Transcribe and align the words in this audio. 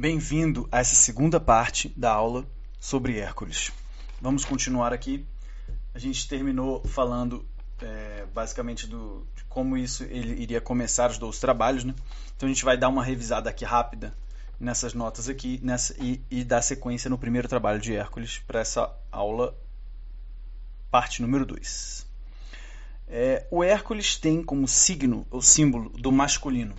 Bem-vindo 0.00 0.68
a 0.70 0.78
essa 0.78 0.94
segunda 0.94 1.40
parte 1.40 1.92
da 1.96 2.12
aula 2.12 2.46
sobre 2.78 3.18
Hércules. 3.18 3.72
Vamos 4.20 4.44
continuar 4.44 4.92
aqui. 4.92 5.26
A 5.92 5.98
gente 5.98 6.28
terminou 6.28 6.84
falando 6.84 7.44
é, 7.82 8.24
basicamente 8.32 8.86
do, 8.86 9.26
de 9.34 9.42
como 9.48 9.76
isso 9.76 10.04
ele 10.04 10.40
iria 10.40 10.60
começar 10.60 11.10
os 11.10 11.18
dois 11.18 11.40
trabalhos, 11.40 11.82
né? 11.82 11.96
Então 12.36 12.48
a 12.48 12.52
gente 12.52 12.64
vai 12.64 12.78
dar 12.78 12.88
uma 12.88 13.02
revisada 13.02 13.50
aqui 13.50 13.64
rápida 13.64 14.16
nessas 14.60 14.94
notas 14.94 15.28
aqui 15.28 15.58
nessa, 15.64 15.96
e, 15.98 16.22
e 16.30 16.44
dar 16.44 16.62
sequência 16.62 17.10
no 17.10 17.18
primeiro 17.18 17.48
trabalho 17.48 17.80
de 17.80 17.92
Hércules 17.92 18.38
para 18.46 18.60
essa 18.60 18.96
aula, 19.10 19.52
parte 20.92 21.20
número 21.22 21.44
2. 21.44 22.06
É, 23.08 23.48
o 23.50 23.64
Hércules 23.64 24.14
tem 24.16 24.44
como 24.44 24.68
signo, 24.68 25.26
o 25.28 25.42
símbolo 25.42 25.90
do 25.98 26.12
masculino. 26.12 26.76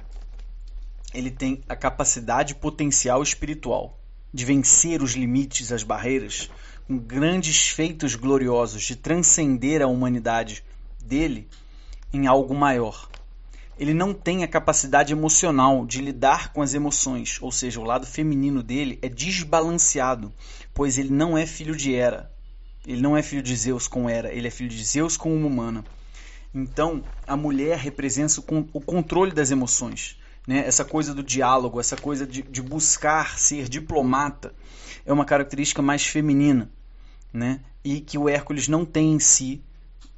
Ele 1.14 1.32
tem 1.32 1.64
a 1.68 1.76
capacidade 1.76 2.56
potencial 2.56 3.22
espiritual 3.24 4.00
de 4.34 4.46
vencer 4.46 5.02
os 5.02 5.14
limites, 5.14 5.72
as 5.72 5.82
barreiras, 5.82 6.50
com 6.88 6.98
grandes 6.98 7.70
feitos 7.70 8.16
gloriosos, 8.16 8.84
de 8.84 8.96
transcender 8.96 9.82
a 9.82 9.88
humanidade 9.88 10.64
dele 11.04 11.48
em 12.14 12.28
algo 12.28 12.54
maior. 12.54 13.10
Ele 13.80 13.94
não 13.94 14.14
tem 14.14 14.44
a 14.44 14.48
capacidade 14.48 15.14
emocional 15.14 15.86
de 15.86 16.02
lidar 16.02 16.52
com 16.52 16.62
as 16.62 16.74
emoções, 16.74 17.38
ou 17.42 17.52
seja, 17.52 17.80
o 17.80 17.84
lado 17.84 18.06
feminino 18.06 18.62
dele 18.62 19.00
é 19.02 19.08
desbalanceado, 19.08 20.34
pois 20.74 20.98
ele 20.98 21.12
não 21.12 21.38
é 21.38 21.46
filho 21.46 21.76
de 21.76 21.94
Hera. 21.94 22.30
Ele 22.86 23.02
não 23.02 23.16
é 23.16 23.22
filho 23.22 23.42
de 23.42 23.56
Zeus 23.56 23.88
com 23.88 24.10
Hera, 24.10 24.34
ele 24.34 24.48
é 24.48 24.52
filho 24.52 24.70
de 24.70 24.84
Zeus 24.84 25.16
com 25.16 25.34
uma 25.34 25.48
humana. 25.48 25.86
Então, 26.54 27.04
a 27.26 27.38
mulher 27.38 27.78
representa 27.78 28.42
o 28.74 28.82
controle 28.82 29.32
das 29.32 29.50
emoções. 29.50 30.19
Né? 30.50 30.66
Essa 30.66 30.84
coisa 30.84 31.14
do 31.14 31.22
diálogo, 31.22 31.80
essa 31.80 31.96
coisa 31.96 32.26
de, 32.26 32.42
de, 32.42 32.60
buscar 32.60 33.38
ser 33.38 33.70
diplomata, 33.70 34.52
é 35.06 35.14
uma 35.14 35.24
característica 35.24 35.80
mais 35.80 36.04
feminina. 36.04 36.72
Né? 37.32 37.60
E 37.84 38.02
que 38.02 38.18
o 38.18 38.28
Hércules 38.28 38.68
não 38.68 38.84
tem 38.84 39.14
em 39.14 39.20
si 39.20 39.62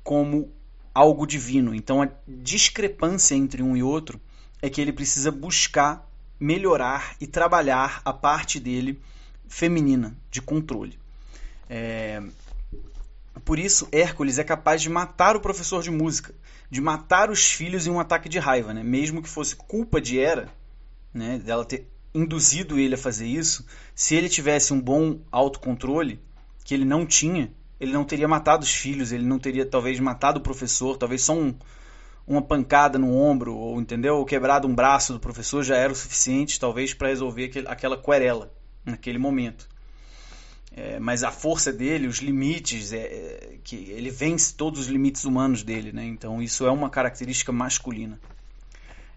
como 0.02 0.50
algo 0.96 1.28
divino. 1.28 1.76
Então, 1.76 2.02
a 2.02 2.08
discrepância 2.26 3.36
entre 3.36 3.62
um 3.62 3.76
e 3.76 3.84
outro 3.84 4.22
é 4.62 4.70
que 4.70 4.80
ele 4.80 4.94
precisa 4.94 5.34
buscar 5.34 6.10
melhorar 6.40 7.14
e 7.20 7.28
trabalhar 7.28 8.02
a 8.06 8.14
parte 8.14 8.58
dele 8.58 9.02
feminina, 9.50 10.16
de 10.32 10.42
controle. 10.42 10.98
É, 11.70 12.24
por 13.44 13.60
isso, 13.60 13.86
Hércules 13.92 14.40
é 14.40 14.46
capaz 14.46 14.82
de 14.82 14.90
matar 14.90 15.36
o 15.36 15.42
professor 15.42 15.84
de 15.84 15.92
música, 15.92 16.34
de 16.72 16.80
matar 16.80 17.30
os 17.30 17.52
filhos 17.52 17.86
em 17.86 17.90
um 17.92 18.00
ataque 18.00 18.30
de 18.30 18.40
raiva, 18.40 18.74
né? 18.74 18.82
mesmo 18.82 19.22
que 19.22 19.28
fosse 19.28 19.58
culpa 19.58 20.00
de 20.00 20.18
Hera, 20.18 20.48
né? 21.14 21.38
dela 21.38 21.66
ter 21.66 21.86
induzido 22.16 22.80
ele 22.80 22.96
a 22.96 22.98
fazer 22.98 23.28
isso. 23.28 23.66
Se 23.94 24.16
ele 24.16 24.30
tivesse 24.30 24.74
um 24.74 24.80
bom 24.80 25.20
autocontrole, 25.30 26.18
que 26.64 26.74
ele 26.74 26.86
não 26.86 27.06
tinha, 27.06 27.52
ele 27.78 27.92
não 27.92 28.06
teria 28.06 28.26
matado 28.26 28.64
os 28.64 28.74
filhos, 28.74 29.12
ele 29.12 29.26
não 29.26 29.38
teria 29.38 29.66
talvez 29.66 30.00
matado 30.00 30.40
o 30.40 30.44
professor, 30.44 30.96
talvez 30.96 31.22
só 31.24 31.34
um, 31.34 31.54
uma 32.26 32.42
pancada 32.42 32.98
no 32.98 33.14
ombro, 33.14 33.54
ou 33.54 33.82
entendeu? 33.82 34.16
Ou 34.16 34.26
quebrado 34.26 34.66
um 34.66 34.74
braço 34.74 35.12
do 35.12 35.20
professor 35.20 35.64
já 35.64 35.76
era 35.76 35.92
o 35.92 35.96
suficiente, 35.96 36.58
talvez, 36.58 36.94
para 36.94 37.10
resolver 37.10 37.46
aquele, 37.46 37.68
aquela 37.68 38.02
querela 38.02 38.50
naquele 38.86 39.18
momento. 39.18 39.68
É, 40.74 41.00
mas 41.00 41.24
a 41.24 41.32
força 41.32 41.72
dele, 41.72 42.08
os 42.08 42.20
limites, 42.20 42.94
é, 42.94 42.98
é, 42.98 43.58
que 43.64 43.76
ele 43.76 44.10
vence 44.10 44.54
todos 44.54 44.82
os 44.82 44.88
limites 44.88 45.26
humanos 45.26 45.64
dele, 45.64 45.92
né? 45.92 46.06
Então 46.06 46.42
isso 46.42 46.66
é 46.66 46.72
uma 46.72 46.90
característica 46.90 47.52
masculina. 47.52 48.20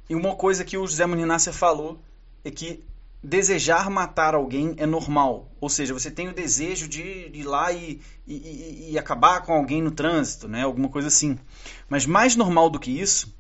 E 0.08 0.14
uma 0.14 0.34
coisa 0.34 0.64
que 0.64 0.76
o 0.76 0.86
José 0.86 1.06
Muninácia 1.06 1.52
falou 1.52 2.00
é 2.44 2.50
que 2.50 2.84
desejar 3.22 3.88
matar 3.88 4.34
alguém 4.34 4.74
é 4.76 4.84
normal. 4.84 5.48
Ou 5.60 5.70
seja, 5.70 5.94
você 5.94 6.10
tem 6.10 6.28
o 6.28 6.34
desejo 6.34 6.86
de 6.86 7.00
ir 7.32 7.44
lá 7.44 7.72
e, 7.72 8.00
e, 8.26 8.90
e, 8.90 8.98
acabar 8.98 9.40
com 9.42 9.54
alguém 9.54 9.80
no 9.80 9.90
trânsito, 9.90 10.46
né? 10.46 10.62
alguma 10.62 10.90
coisa 10.90 11.08
assim. 11.08 11.38
Mas 11.88 12.04
mais 12.04 12.36
normal 12.36 12.68
do 12.68 12.78
que 12.78 12.90
isso 12.90 13.34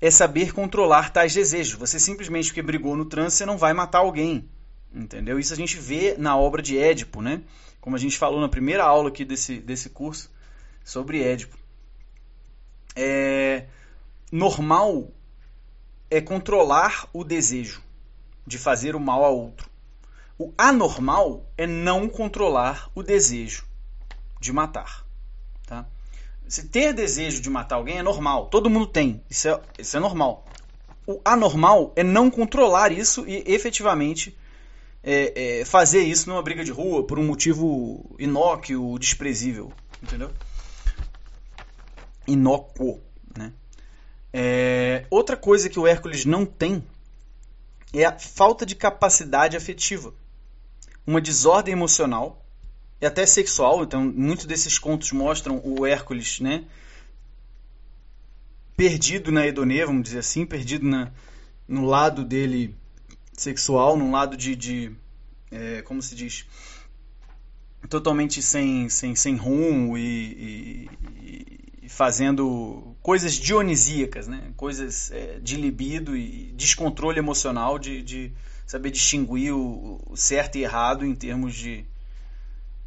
é 0.00 0.10
saber 0.10 0.54
controlar 0.54 1.10
tais 1.10 1.34
desejos. 1.34 1.78
Você 1.78 1.98
simplesmente 1.98 2.48
porque 2.48 2.62
brigou 2.62 2.96
no 2.96 3.04
trânsito, 3.04 3.38
você 3.38 3.46
não 3.46 3.58
vai 3.58 3.74
matar 3.74 3.98
alguém. 3.98 4.48
Entendeu? 4.96 5.38
Isso 5.38 5.52
a 5.52 5.56
gente 5.56 5.76
vê 5.76 6.16
na 6.16 6.38
obra 6.38 6.62
de 6.62 6.78
Édipo, 6.78 7.20
né? 7.20 7.42
Como 7.82 7.94
a 7.94 7.98
gente 7.98 8.16
falou 8.16 8.40
na 8.40 8.48
primeira 8.48 8.82
aula 8.82 9.10
aqui 9.10 9.26
desse, 9.26 9.58
desse 9.58 9.90
curso 9.90 10.30
sobre 10.82 11.22
Édipo. 11.22 11.54
É, 12.96 13.66
normal 14.32 15.10
é 16.10 16.18
controlar 16.22 17.06
o 17.12 17.22
desejo 17.22 17.82
de 18.46 18.56
fazer 18.56 18.96
o 18.96 19.00
mal 19.00 19.22
a 19.22 19.28
outro. 19.28 19.68
O 20.38 20.54
anormal 20.56 21.44
é 21.58 21.66
não 21.66 22.08
controlar 22.08 22.90
o 22.94 23.02
desejo 23.02 23.66
de 24.40 24.50
matar. 24.50 25.04
Tá? 25.66 25.84
Se 26.48 26.68
ter 26.68 26.94
desejo 26.94 27.42
de 27.42 27.50
matar 27.50 27.76
alguém 27.76 27.98
é 27.98 28.02
normal, 28.02 28.46
todo 28.46 28.70
mundo 28.70 28.86
tem, 28.86 29.22
isso 29.28 29.48
é, 29.48 29.60
isso 29.78 29.94
é 29.94 30.00
normal. 30.00 30.46
O 31.06 31.20
anormal 31.22 31.92
é 31.96 32.02
não 32.02 32.30
controlar 32.30 32.92
isso 32.92 33.26
e 33.28 33.44
efetivamente 33.46 34.36
é, 35.08 35.60
é, 35.60 35.64
fazer 35.64 36.02
isso 36.02 36.28
numa 36.28 36.42
briga 36.42 36.64
de 36.64 36.72
rua 36.72 37.06
por 37.06 37.16
um 37.16 37.24
motivo 37.24 38.16
inócuo, 38.18 38.98
desprezível, 38.98 39.72
entendeu? 40.02 40.32
Inócuo, 42.26 43.00
né? 43.38 43.52
É, 44.32 45.06
outra 45.08 45.36
coisa 45.36 45.70
que 45.70 45.78
o 45.78 45.86
Hércules 45.86 46.24
não 46.24 46.44
tem 46.44 46.84
é 47.94 48.04
a 48.04 48.18
falta 48.18 48.66
de 48.66 48.74
capacidade 48.74 49.56
afetiva, 49.56 50.12
uma 51.06 51.20
desordem 51.20 51.72
emocional 51.72 52.44
e 53.00 53.06
até 53.06 53.24
sexual. 53.24 53.84
Então, 53.84 54.04
muitos 54.04 54.44
desses 54.44 54.76
contos 54.76 55.12
mostram 55.12 55.62
o 55.64 55.86
Hércules, 55.86 56.40
né? 56.40 56.64
Perdido 58.76 59.30
na 59.30 59.46
Edonê, 59.46 59.86
vamos 59.86 60.02
dizer 60.02 60.18
assim, 60.18 60.44
perdido 60.44 60.84
na, 60.84 61.12
no 61.68 61.84
lado 61.84 62.24
dele 62.24 62.74
sexual, 63.36 63.96
num 63.96 64.10
lado 64.10 64.36
de, 64.36 64.56
de 64.56 64.92
é, 65.50 65.82
como 65.82 66.02
se 66.02 66.14
diz, 66.14 66.46
totalmente 67.88 68.42
sem, 68.42 68.88
sem, 68.88 69.14
sem 69.14 69.36
rumo 69.36 69.96
e, 69.96 70.90
e, 71.02 71.60
e 71.82 71.88
fazendo 71.88 72.96
coisas 73.02 73.34
dionisíacas, 73.34 74.26
né? 74.26 74.52
coisas 74.56 75.10
é, 75.12 75.38
de 75.38 75.56
libido 75.56 76.16
e 76.16 76.52
descontrole 76.56 77.18
emocional, 77.18 77.78
de, 77.78 78.02
de 78.02 78.32
saber 78.66 78.90
distinguir 78.90 79.52
o, 79.52 80.00
o, 80.06 80.16
certo 80.16 80.56
e 80.56 80.64
errado 80.64 81.04
em 81.06 81.14
termos 81.14 81.54
de 81.54 81.84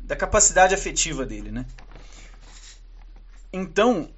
da 0.01 0.15
capacidade 0.15 0.73
afetiva 0.73 1.23
dele, 1.23 1.51
né? 1.51 1.67
Então, 3.53 4.09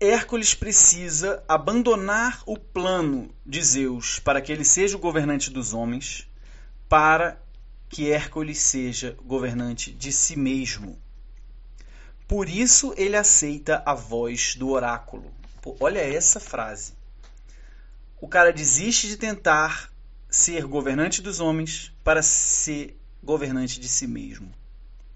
Hércules 0.00 0.54
precisa 0.54 1.42
abandonar 1.48 2.42
o 2.46 2.58
plano 2.58 3.34
de 3.46 3.62
Zeus 3.62 4.18
para 4.18 4.40
que 4.40 4.52
ele 4.52 4.64
seja 4.64 4.96
o 4.96 5.00
governante 5.00 5.50
dos 5.50 5.72
homens, 5.72 6.28
para 6.88 7.40
que 7.88 8.10
Hércules 8.10 8.58
seja 8.58 9.16
governante 9.24 9.92
de 9.92 10.12
si 10.12 10.36
mesmo. 10.36 10.98
Por 12.26 12.48
isso 12.48 12.92
ele 12.96 13.16
aceita 13.16 13.82
a 13.86 13.94
voz 13.94 14.56
do 14.56 14.70
oráculo. 14.70 15.32
Pô, 15.62 15.76
olha 15.78 16.00
essa 16.00 16.40
frase. 16.40 16.94
O 18.20 18.26
cara 18.26 18.52
desiste 18.52 19.06
de 19.06 19.16
tentar 19.16 19.92
ser 20.28 20.66
governante 20.66 21.22
dos 21.22 21.38
homens 21.38 21.92
para 22.02 22.22
ser 22.22 22.98
governante 23.22 23.78
de 23.78 23.88
si 23.88 24.06
mesmo. 24.06 24.52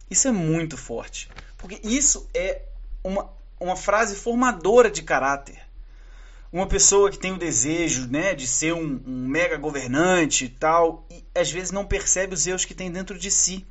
Isso 0.09 0.29
é 0.29 0.33
muito 0.33 0.77
forte, 0.77 1.29
porque 1.57 1.81
isso 1.83 2.29
é 2.33 2.63
uma 3.03 3.38
uma 3.61 3.77
frase 3.77 4.15
formadora 4.15 4.91
de 4.91 5.03
caráter. 5.03 5.61
Uma 6.53 6.67
pessoa 6.67 7.11
que 7.11 7.19
tem 7.19 7.33
o 7.33 7.39
desejo 7.39 8.09
né, 8.09 8.35
de 8.35 8.47
ser 8.47 8.73
um, 8.73 9.03
um 9.07 9.29
mega 9.29 9.57
governante 9.57 10.47
e 10.47 10.49
tal, 10.49 11.07
e 11.11 11.23
às 11.35 11.51
vezes 11.51 11.71
não 11.71 11.85
percebe 11.85 12.35
os 12.35 12.47
erros 12.47 12.65
que 12.65 12.75
tem 12.75 12.91
dentro 12.91 13.19
de 13.19 13.31
si. 13.31 13.67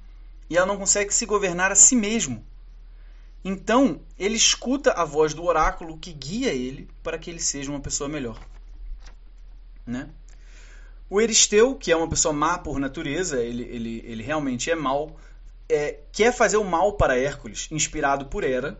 E 0.49 0.55
ela 0.55 0.65
não 0.65 0.77
consegue 0.77 1.13
se 1.13 1.25
governar 1.25 1.71
a 1.71 1.75
si 1.75 1.95
mesmo. 1.95 2.45
Então, 3.43 4.01
ele 4.17 4.35
escuta 4.35 4.91
a 4.91 5.03
voz 5.03 5.33
do 5.33 5.43
oráculo 5.43 5.97
que 5.97 6.11
guia 6.11 6.53
ele 6.53 6.89
para 7.01 7.17
que 7.17 7.29
ele 7.29 7.39
seja 7.39 7.71
uma 7.71 7.79
pessoa 7.79 8.09
melhor. 8.09 8.39
Né? 9.85 10.09
O 11.09 11.21
Eristeu, 11.21 11.73
que 11.75 11.91
é 11.91 11.95
uma 11.95 12.09
pessoa 12.09 12.33
má 12.33 12.57
por 12.57 12.79
natureza, 12.79 13.41
ele, 13.41 13.63
ele, 13.63 14.03
ele 14.05 14.23
realmente 14.23 14.69
é 14.69 14.75
mau, 14.75 15.17
é, 15.69 15.99
quer 16.11 16.33
fazer 16.33 16.57
o 16.57 16.63
mal 16.63 16.93
para 16.93 17.17
Hércules, 17.17 17.67
inspirado 17.71 18.25
por 18.25 18.43
Hera, 18.43 18.79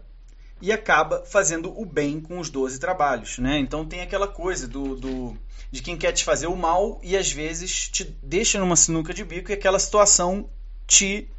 e 0.62 0.72
acaba 0.72 1.24
fazendo 1.26 1.80
o 1.80 1.86
bem 1.86 2.20
com 2.20 2.40
os 2.40 2.50
12 2.50 2.80
trabalhos. 2.80 3.38
Né? 3.38 3.60
Então 3.60 3.86
tem 3.86 4.02
aquela 4.02 4.28
coisa 4.28 4.68
do, 4.68 4.96
do, 4.96 5.38
de 5.72 5.82
quem 5.82 5.98
quer 5.98 6.12
te 6.12 6.24
fazer 6.24 6.48
o 6.48 6.56
mal 6.56 7.00
e 7.04 7.16
às 7.16 7.32
vezes 7.32 7.90
te 7.90 8.04
deixa 8.04 8.60
numa 8.60 8.76
sinuca 8.76 9.14
de 9.14 9.24
bico 9.24 9.52
e 9.52 9.54
aquela 9.54 9.80
situação 9.80 10.50
te 10.86 11.30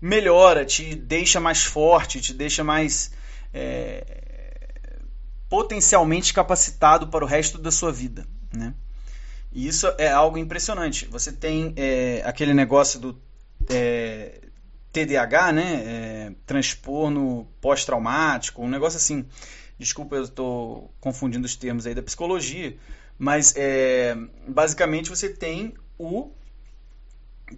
melhora, 0.00 0.64
te 0.64 0.94
deixa 0.94 1.40
mais 1.40 1.64
forte, 1.64 2.20
te 2.20 2.32
deixa 2.32 2.62
mais 2.62 3.12
é, 3.52 4.04
potencialmente 5.48 6.32
capacitado 6.32 7.08
para 7.08 7.24
o 7.24 7.28
resto 7.28 7.58
da 7.58 7.70
sua 7.70 7.92
vida. 7.92 8.26
Né? 8.52 8.74
E 9.52 9.66
isso 9.66 9.86
é 9.98 10.10
algo 10.10 10.36
impressionante. 10.36 11.06
Você 11.06 11.32
tem 11.32 11.72
é, 11.76 12.22
aquele 12.24 12.52
negócio 12.52 12.98
do 12.98 13.22
é, 13.70 14.40
TDAH, 14.94 15.52
né? 15.52 15.82
É, 15.84 16.32
transtorno 16.46 17.48
pós-traumático, 17.60 18.62
um 18.62 18.68
negócio 18.68 18.96
assim. 18.96 19.26
Desculpa, 19.76 20.14
eu 20.14 20.22
estou 20.22 20.94
confundindo 21.00 21.44
os 21.44 21.56
termos 21.56 21.84
aí 21.84 21.94
da 21.94 22.02
psicologia, 22.02 22.76
mas 23.18 23.52
é, 23.56 24.16
basicamente 24.46 25.10
você 25.10 25.28
tem 25.28 25.74
o 25.98 26.30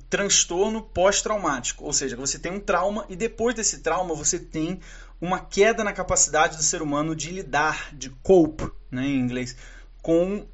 transtorno 0.09 0.81
pós-traumático, 0.83 1.85
ou 1.85 1.93
seja, 1.93 2.17
você 2.17 2.39
tem 2.39 2.53
um 2.53 2.59
trauma 2.59 3.05
e 3.09 3.15
depois 3.15 3.55
desse 3.55 3.81
trauma 3.81 4.15
você 4.15 4.39
tem 4.39 4.81
uma 5.21 5.39
queda 5.39 5.85
na 5.85 5.93
capacidade 5.93 6.57
do 6.57 6.63
ser 6.63 6.81
humano 6.81 7.15
de 7.15 7.31
lidar, 7.31 7.95
de 7.95 8.11
cope, 8.23 8.71
né, 8.91 9.07
em 9.07 9.21
inglês, 9.21 9.55
com 10.03 10.47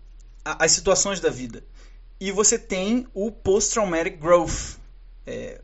a, 0.45 0.65
as 0.65 0.73
situações 0.73 1.21
da 1.21 1.31
vida. 1.31 1.65
E 2.21 2.31
você 2.33 2.59
tem 2.59 3.07
o 3.15 3.31
post-traumatic 3.31 4.19
growth, 4.19 4.79
é, 5.27 5.61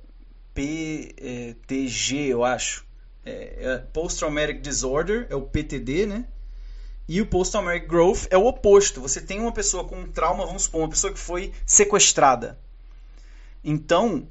PTG, 0.59 2.27
eu 2.29 2.45
acho. 2.45 2.85
É, 3.25 3.57
é 3.61 3.79
post-traumatic 3.93 4.61
disorder 4.61 5.27
é 5.31 5.37
o 5.37 5.43
PTD, 5.43 6.07
né? 6.07 6.25
E 7.09 7.21
o 7.21 7.27
post-traumatic 7.27 7.89
growth 7.89 8.27
é 8.31 8.37
o 8.37 8.47
oposto. 8.47 9.01
Você 9.01 9.21
tem 9.21 9.41
uma 9.41 9.53
pessoa 9.53 9.85
com 9.85 10.01
um 10.01 10.07
trauma, 10.07 10.45
vamos 10.47 10.65
supor, 10.65 10.83
uma 10.83 10.89
pessoa 10.89 11.13
que 11.13 11.19
foi 11.19 11.53
sequestrada 11.65 12.59
então, 13.63 14.29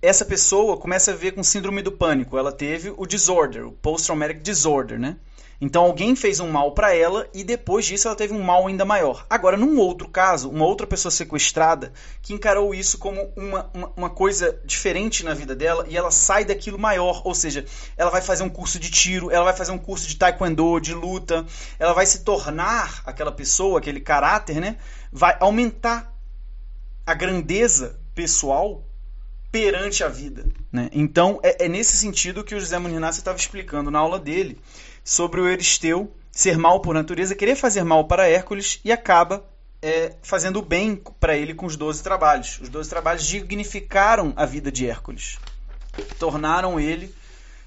essa 0.00 0.24
pessoa 0.24 0.76
começa 0.76 1.12
a 1.12 1.14
ver 1.14 1.32
com 1.32 1.42
síndrome 1.42 1.82
do 1.82 1.92
pânico. 1.92 2.38
Ela 2.38 2.52
teve 2.52 2.92
o 2.96 3.06
disorder, 3.06 3.66
o 3.66 3.72
post-traumatic 3.72 4.40
disorder, 4.40 4.98
né? 4.98 5.16
Então 5.60 5.84
alguém 5.84 6.14
fez 6.14 6.40
um 6.40 6.50
mal 6.50 6.72
para 6.72 6.94
ela 6.94 7.28
e 7.32 7.42
depois 7.42 7.86
disso 7.86 8.08
ela 8.08 8.16
teve 8.16 8.34
um 8.34 8.42
mal 8.42 8.66
ainda 8.66 8.84
maior. 8.84 9.26
Agora, 9.28 9.56
num 9.56 9.78
outro 9.78 10.08
caso, 10.08 10.50
uma 10.50 10.64
outra 10.64 10.86
pessoa 10.86 11.10
sequestrada 11.10 11.92
que 12.20 12.34
encarou 12.34 12.74
isso 12.74 12.98
como 12.98 13.32
uma, 13.36 13.70
uma, 13.72 13.92
uma, 13.96 14.10
coisa 14.10 14.60
diferente 14.64 15.24
na 15.24 15.34
vida 15.34 15.54
dela 15.54 15.86
e 15.88 15.96
ela 15.96 16.10
sai 16.10 16.44
daquilo 16.44 16.78
maior. 16.78 17.22
Ou 17.24 17.34
seja, 17.34 17.64
ela 17.96 18.10
vai 18.10 18.20
fazer 18.20 18.42
um 18.42 18.50
curso 18.50 18.78
de 18.78 18.90
tiro, 18.90 19.30
ela 19.30 19.44
vai 19.44 19.56
fazer 19.56 19.72
um 19.72 19.78
curso 19.78 20.06
de 20.06 20.16
taekwondo, 20.16 20.80
de 20.80 20.92
luta, 20.92 21.46
ela 21.78 21.92
vai 21.92 22.06
se 22.06 22.22
tornar 22.22 23.02
aquela 23.06 23.32
pessoa, 23.32 23.78
aquele 23.78 24.00
caráter, 24.00 24.60
né? 24.60 24.76
Vai 25.10 25.36
aumentar 25.40 26.12
a 27.06 27.14
grandeza 27.14 27.98
pessoal 28.14 28.84
perante 29.50 30.04
a 30.04 30.08
vida. 30.08 30.44
Né? 30.70 30.90
Então, 30.92 31.40
é, 31.42 31.64
é, 31.64 31.68
nesse 31.68 31.96
sentido 31.96 32.44
que 32.44 32.54
o 32.54 32.60
José 32.60 32.78
Muninácio 32.78 33.20
estava 33.20 33.38
explicando 33.38 33.90
na 33.90 33.98
aula 33.98 34.18
dele 34.18 34.58
sobre 35.06 35.40
o 35.40 35.48
Euristeu 35.48 36.12
ser 36.32 36.58
mal 36.58 36.80
por 36.80 36.92
natureza, 36.92 37.36
querer 37.36 37.54
fazer 37.54 37.84
mal 37.84 38.08
para 38.08 38.28
Hércules 38.28 38.80
e 38.84 38.90
acaba 38.90 39.48
é, 39.80 40.16
fazendo 40.20 40.60
bem 40.60 41.00
para 41.20 41.36
ele 41.36 41.54
com 41.54 41.64
os 41.64 41.76
doze 41.76 42.02
trabalhos. 42.02 42.58
Os 42.60 42.68
doze 42.68 42.90
trabalhos 42.90 43.24
dignificaram 43.24 44.32
a 44.34 44.44
vida 44.44 44.70
de 44.70 44.86
Hércules, 44.86 45.38
tornaram 46.18 46.80
ele. 46.80 47.14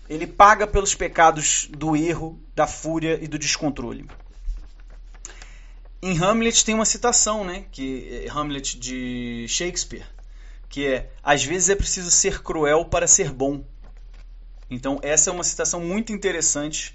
Ele 0.10 0.28
paga 0.28 0.68
pelos 0.68 0.94
pecados 0.94 1.70
do 1.72 1.96
erro, 1.96 2.38
da 2.54 2.68
fúria 2.68 3.18
e 3.22 3.28
do 3.28 3.40
descontrole. 3.40 4.06
Em 6.02 6.18
Hamlet 6.18 6.66
tem 6.66 6.76
uma 6.76 6.86
citação, 6.86 7.46
né? 7.46 7.66
Que 7.72 8.26
é 8.26 8.30
Hamlet 8.30 8.78
de 8.78 9.46
Shakespeare, 9.48 10.06
que 10.68 10.86
é: 10.86 11.10
às 11.24 11.44
vezes 11.44 11.70
é 11.70 11.76
preciso 11.76 12.12
ser 12.12 12.42
cruel 12.42 12.86
para 12.86 13.08
ser 13.08 13.32
bom. 13.32 13.64
Então, 14.70 15.00
essa 15.02 15.30
é 15.30 15.34
uma 15.34 15.44
citação 15.44 15.80
muito 15.80 16.12
interessante 16.12 16.94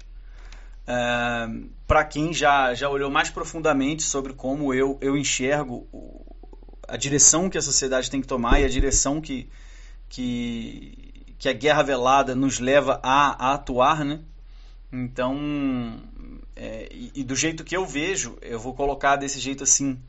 para 1.87 2.03
quem 2.05 2.33
já, 2.33 2.73
já 2.73 2.89
olhou 2.89 3.09
mais 3.09 3.29
profundamente 3.29 4.03
sobre 4.03 4.33
como 4.33 4.73
eu, 4.73 4.97
eu 5.01 5.17
enxergo 5.17 5.87
a 6.87 6.97
direção 6.97 7.49
que 7.49 7.57
a 7.57 7.61
sociedade 7.61 8.09
tem 8.09 8.21
que 8.21 8.27
tomar 8.27 8.59
e 8.59 8.65
a 8.65 8.69
direção 8.69 9.19
que, 9.19 9.49
que, 10.09 11.35
que 11.37 11.49
a 11.49 11.53
guerra 11.53 11.83
velada 11.83 12.35
nos 12.35 12.59
leva 12.59 12.99
a, 13.03 13.49
a 13.49 13.53
atuar. 13.53 14.05
Né? 14.05 14.19
Então, 14.91 15.99
é, 16.55 16.87
e, 16.91 17.11
e, 17.15 17.23
do 17.23 17.35
jeito 17.35 17.63
que 17.63 17.75
eu 17.75 17.85
vejo, 17.85 18.37
eu 18.41 18.59
vou 18.59 18.73
colocar 18.73 19.15
desse 19.15 19.39
jeito 19.39 19.63
assim: 19.63 19.99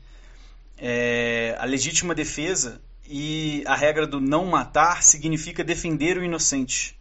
é, 0.77 1.55
a 1.59 1.65
legítima 1.65 2.13
defesa 2.13 2.81
e 3.09 3.63
a 3.65 3.75
regra 3.75 4.05
do 4.05 4.19
não 4.19 4.45
matar 4.45 5.03
significa 5.03 5.63
defender 5.63 6.17
o 6.17 6.23
inocente. 6.23 6.96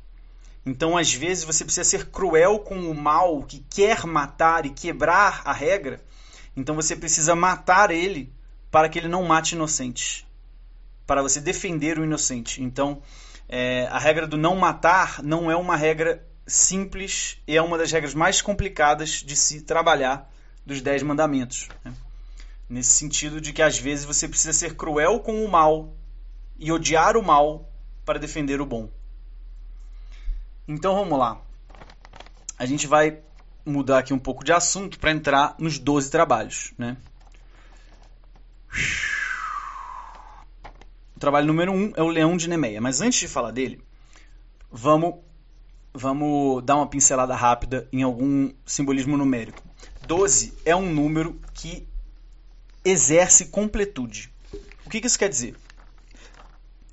Então, 0.67 0.99
às 0.99 1.15
vezes, 1.15 1.45
você 1.45 1.65
precisa 1.65 1.89
ser 1.89 2.07
cruel 2.07 2.59
com 2.59 2.91
o 2.91 2.95
mal 2.95 3.45
que 3.45 3.65
quer 3.71 4.05
matar 4.05 4.67
e 4.67 4.71
quebrar 4.71 5.43
a 5.45 5.53
regra. 5.53 6.01
Então, 6.57 6.75
você 6.75 6.97
precisa 6.97 7.37
matar 7.37 7.93
ele 7.93 8.35
para 8.69 8.89
que 8.89 8.99
ele 8.99 9.07
não 9.07 9.23
mate 9.23 9.55
inocentes. 9.55 10.27
Para 11.07 11.23
você 11.23 11.41
defender 11.41 12.01
o 12.01 12.05
inocente. 12.05 12.61
Então, 12.61 13.01
é, 13.49 13.87
a 13.93 13.99
regra 13.99 14.27
do 14.27 14.37
não 14.37 14.57
matar 14.57 15.23
não 15.23 15.49
é 15.49 15.55
uma 15.55 15.77
regra 15.77 16.27
simples 16.45 17.39
e 17.47 17.57
é 17.57 17.63
uma 17.63 17.79
das 17.79 17.93
regras 17.93 18.15
mais 18.15 18.43
complicadas 18.43 19.23
de 19.25 19.37
se 19.37 19.61
trabalhar 19.61 20.29
dos 20.65 20.83
Dez 20.83 21.01
Mandamentos. 21.03 21.69
Né? 21.85 21.93
Nesse 22.69 22.93
sentido 22.93 23.41
de 23.41 23.53
que 23.53 23.63
às 23.63 23.79
vezes 23.79 24.05
você 24.05 24.29
precisa 24.29 24.53
ser 24.53 24.75
cruel 24.75 25.21
com 25.21 25.45
o 25.45 25.49
mal 25.49 25.95
e 26.59 26.73
odiar 26.73 27.17
o 27.17 27.23
mal 27.23 27.71
para 28.05 28.19
defender 28.19 28.61
o 28.61 28.67
bom. 28.67 28.89
Então 30.69 30.95
vamos 30.97 31.17
lá. 31.19 31.41
A 32.59 32.67
gente 32.67 32.87
vai 32.87 33.21
mudar 33.65 33.99
aqui 33.99 34.13
um 34.13 34.19
pouco 34.19 34.45
de 34.45 34.53
assunto 34.53 34.99
para 34.99 35.13
entrar 35.13 35.55
nos 35.59 35.79
12 35.79 36.11
trabalhos. 36.11 36.73
Né? 36.77 36.97
O 41.15 41.21
trabalho 41.21 41.47
número 41.47 41.73
1 41.73 41.77
um 41.77 41.93
é 41.97 42.03
o 42.03 42.09
Leão 42.09 42.37
de 42.37 42.49
Nemeia. 42.49 42.81
Mas 42.81 43.01
antes 43.01 43.21
de 43.21 43.29
falar 43.29 43.53
dele, 43.53 43.81
vamos, 44.71 45.15
vamos 45.95 46.65
dar 46.65 46.77
uma 46.77 46.89
pincelada 46.89 47.35
rápida 47.35 47.89
em 47.93 48.03
algum 48.03 48.53
simbolismo 48.65 49.17
numérico. 49.17 49.63
12 50.07 50.53
é 50.65 50.75
um 50.75 50.93
número 50.93 51.41
que 51.55 51.87
exerce 52.85 53.47
completude. 53.47 54.33
O 54.85 54.91
que, 54.91 55.01
que 55.01 55.07
isso 55.07 55.19
quer 55.19 55.29
dizer? 55.29 55.57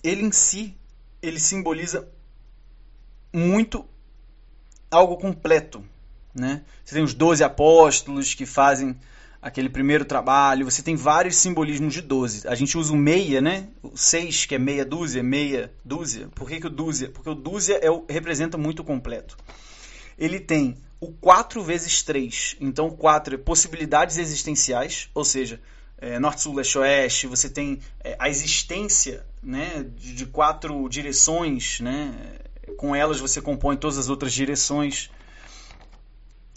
Ele 0.03 0.23
em 0.23 0.31
si, 0.31 0.77
ele 1.21 1.39
simboliza 1.39 2.07
muito 3.33 3.85
algo 4.89 5.18
completo. 5.18 5.83
Né? 6.33 6.62
Você 6.85 6.95
tem 6.95 7.03
os 7.03 7.13
doze 7.13 7.44
apóstolos 7.44 8.33
que 8.33 8.45
fazem 8.45 8.95
aquele 9.41 9.68
primeiro 9.68 10.06
trabalho, 10.06 10.63
você 10.63 10.81
tem 10.81 10.95
vários 10.95 11.35
simbolismos 11.35 11.94
de 11.94 12.01
doze. 12.01 12.47
A 12.47 12.56
gente 12.56 12.77
usa 12.77 12.94
o 12.94 12.95
meia, 12.95 13.41
né? 13.41 13.68
O 13.81 13.97
seis, 13.97 14.45
que 14.45 14.56
é 14.56 14.57
meia 14.57 14.85
dúzia, 14.85 15.21
meia 15.21 15.74
dúzia. 15.83 16.30
Por 16.33 16.47
que, 16.47 16.62
que 16.62 16.67
o 16.67 16.69
dúzia? 16.69 17.10
Porque 17.10 17.29
o 17.29 17.36
dúzia 17.36 17.77
é 17.81 17.91
o, 17.91 18.05
representa 18.07 18.57
muito 18.57 18.86
completo. 18.86 19.38
Ele 20.17 20.39
tem 20.39 20.77
o 21.01 21.12
4 21.12 21.62
vezes 21.62 22.01
3. 22.03 22.55
Então, 22.62 22.88
o 22.88 22.96
4 22.96 23.36
é 23.36 23.38
possibilidades 23.38 24.17
existenciais, 24.17 25.10
ou 25.13 25.25
seja, 25.25 25.60
é, 25.98 26.17
norte, 26.19 26.41
sul, 26.41 26.55
leste, 26.55 26.77
oeste, 26.77 27.27
você 27.27 27.50
tem 27.50 27.79
é, 28.01 28.15
a 28.17 28.29
existência 28.29 29.25
né, 29.41 29.86
de, 29.98 30.13
de, 30.13 30.25
quatro 30.25 30.88
direções, 30.88 31.81
né, 31.81 32.13
com 32.77 32.96
elas 32.96 33.20
você 33.20 33.41
compõe 33.41 33.75
todas 33.75 33.98
as 33.98 34.10
outras 34.10 34.34
direções. 34.34 35.10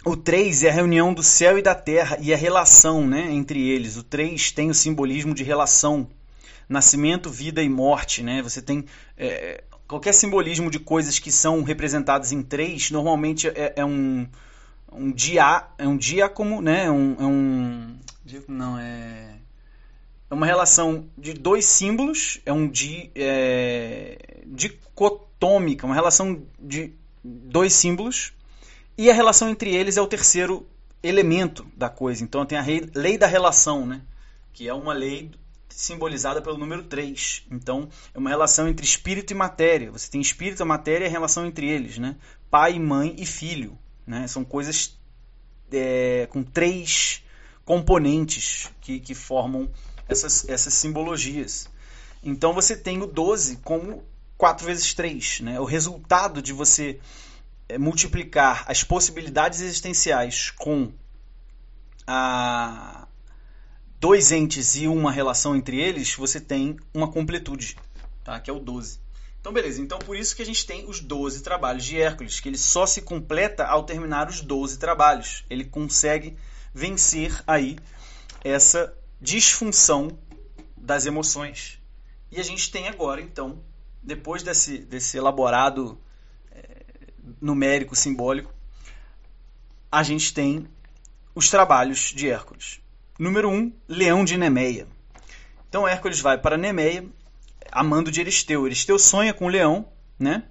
O 0.04 0.16
3 0.16 0.62
é 0.62 0.70
a 0.70 0.72
reunião 0.72 1.12
do 1.12 1.22
céu 1.22 1.58
e 1.58 1.62
da 1.62 1.74
terra 1.74 2.16
e 2.20 2.32
a 2.32 2.36
relação 2.36 3.06
né, 3.06 3.30
entre 3.32 3.68
eles. 3.68 3.96
O 3.96 4.02
3 4.02 4.52
tem 4.52 4.70
o 4.70 4.74
simbolismo 4.74 5.34
de 5.34 5.42
relação, 5.42 6.08
nascimento, 6.68 7.28
vida 7.28 7.62
e 7.62 7.68
morte. 7.68 8.22
Né? 8.22 8.40
Você 8.42 8.62
tem 8.62 8.84
é, 9.16 9.64
qualquer 9.86 10.12
simbolismo 10.12 10.70
de 10.70 10.78
coisas 10.78 11.18
que 11.18 11.32
são 11.32 11.62
representadas 11.62 12.30
em 12.30 12.42
3, 12.42 12.90
normalmente 12.92 13.48
é, 13.48 13.72
é 13.76 13.84
um, 13.84 14.28
um 14.92 15.10
dia 15.10 15.66
é 15.76 15.88
um 15.88 15.96
diácono, 15.96 16.60
né? 16.60 16.90
Um, 16.90 17.16
é 17.18 17.24
um 17.24 17.96
não 18.48 18.78
é 18.78 19.36
é 20.28 20.34
uma 20.34 20.46
relação 20.46 21.06
de 21.16 21.32
dois 21.32 21.64
símbolos, 21.66 22.40
é 22.44 22.52
um 22.52 22.68
di, 22.68 23.10
é, 23.14 24.18
dicotômica, 25.36 25.86
uma 25.86 25.94
relação 25.94 26.42
de 26.58 26.92
dois 27.22 27.72
símbolos, 27.72 28.32
e 28.98 29.10
a 29.10 29.14
relação 29.14 29.48
entre 29.50 29.74
eles 29.74 29.96
é 29.96 30.02
o 30.02 30.06
terceiro 30.06 30.66
elemento 31.02 31.66
da 31.76 31.88
coisa. 31.88 32.24
Então 32.24 32.44
tem 32.46 32.58
a 32.58 32.64
lei 32.94 33.18
da 33.18 33.26
relação, 33.26 33.86
né? 33.86 34.00
que 34.52 34.66
é 34.66 34.72
uma 34.72 34.94
lei 34.94 35.30
simbolizada 35.68 36.40
pelo 36.40 36.56
número 36.56 36.82
3. 36.84 37.44
Então 37.50 37.88
é 38.14 38.18
uma 38.18 38.30
relação 38.30 38.66
entre 38.66 38.84
espírito 38.84 39.32
e 39.32 39.36
matéria. 39.36 39.90
Você 39.90 40.10
tem 40.10 40.20
espírito 40.20 40.62
e 40.62 40.66
matéria 40.66 41.04
e 41.04 41.08
a 41.08 41.10
relação 41.10 41.46
entre 41.46 41.68
eles. 41.68 41.98
Né? 41.98 42.16
Pai, 42.50 42.78
mãe 42.78 43.14
e 43.18 43.26
filho. 43.26 43.78
Né? 44.06 44.26
São 44.26 44.44
coisas 44.44 44.98
é, 45.70 46.26
com 46.30 46.42
três 46.42 47.22
componentes 47.64 48.70
que, 48.80 48.98
que 48.98 49.14
formam 49.14 49.68
essas, 50.08 50.48
essas 50.48 50.72
simbologias. 50.72 51.68
Então 52.22 52.54
você 52.54 52.74
tem 52.74 53.02
o 53.02 53.06
12 53.06 53.58
como 53.58 54.02
4 54.36 54.66
vezes 54.66 54.94
3. 54.94 55.40
Né? 55.40 55.60
O 55.60 55.64
resultado 55.64 56.42
de 56.42 56.52
você 56.52 57.00
é, 57.68 57.78
multiplicar 57.78 58.64
as 58.66 58.84
possibilidades 58.84 59.60
existenciais 59.60 60.50
com 60.50 60.92
a 62.06 63.08
dois 63.98 64.30
entes 64.30 64.76
e 64.76 64.86
uma 64.86 65.10
relação 65.10 65.56
entre 65.56 65.80
eles, 65.80 66.14
você 66.14 66.40
tem 66.40 66.76
uma 66.94 67.10
completude, 67.10 67.76
tá? 68.22 68.38
que 68.38 68.50
é 68.50 68.52
o 68.52 68.60
12. 68.60 69.00
Então, 69.40 69.52
beleza. 69.52 69.80
Então, 69.80 69.98
por 70.00 70.16
isso 70.16 70.34
que 70.34 70.42
a 70.42 70.44
gente 70.44 70.66
tem 70.66 70.88
os 70.88 70.98
12 70.98 71.42
trabalhos 71.42 71.84
de 71.84 72.00
Hércules, 72.00 72.40
que 72.40 72.48
ele 72.48 72.58
só 72.58 72.84
se 72.84 73.02
completa 73.02 73.64
ao 73.64 73.84
terminar 73.84 74.28
os 74.28 74.40
12 74.40 74.76
trabalhos. 74.76 75.44
Ele 75.48 75.64
consegue 75.64 76.36
vencer 76.74 77.32
aí 77.46 77.78
essa 78.42 78.92
disfunção 79.20 80.18
das 80.76 81.06
emoções. 81.06 81.80
E 82.30 82.40
a 82.40 82.42
gente 82.42 82.70
tem 82.72 82.88
agora, 82.88 83.20
então, 83.20 83.62
depois 84.06 84.42
desse, 84.44 84.78
desse 84.78 85.18
elaborado 85.18 85.98
é, 86.52 86.84
numérico 87.40 87.96
simbólico, 87.96 88.54
a 89.90 90.02
gente 90.04 90.32
tem 90.32 90.68
os 91.34 91.50
trabalhos 91.50 92.12
de 92.14 92.30
Hércules. 92.30 92.80
Número 93.18 93.48
1, 93.48 93.52
um, 93.52 93.72
Leão 93.88 94.24
de 94.24 94.36
Nemeia. 94.36 94.86
Então 95.68 95.88
Hércules 95.88 96.20
vai 96.20 96.38
para 96.38 96.56
Nemeia, 96.56 97.04
amando 97.72 98.10
de 98.10 98.20
Eristeu. 98.20 98.64
Eristeu 98.64 98.96
sonha 98.96 99.34
com 99.34 99.46
o 99.46 99.48
leão, 99.48 99.88
né? 100.16 100.44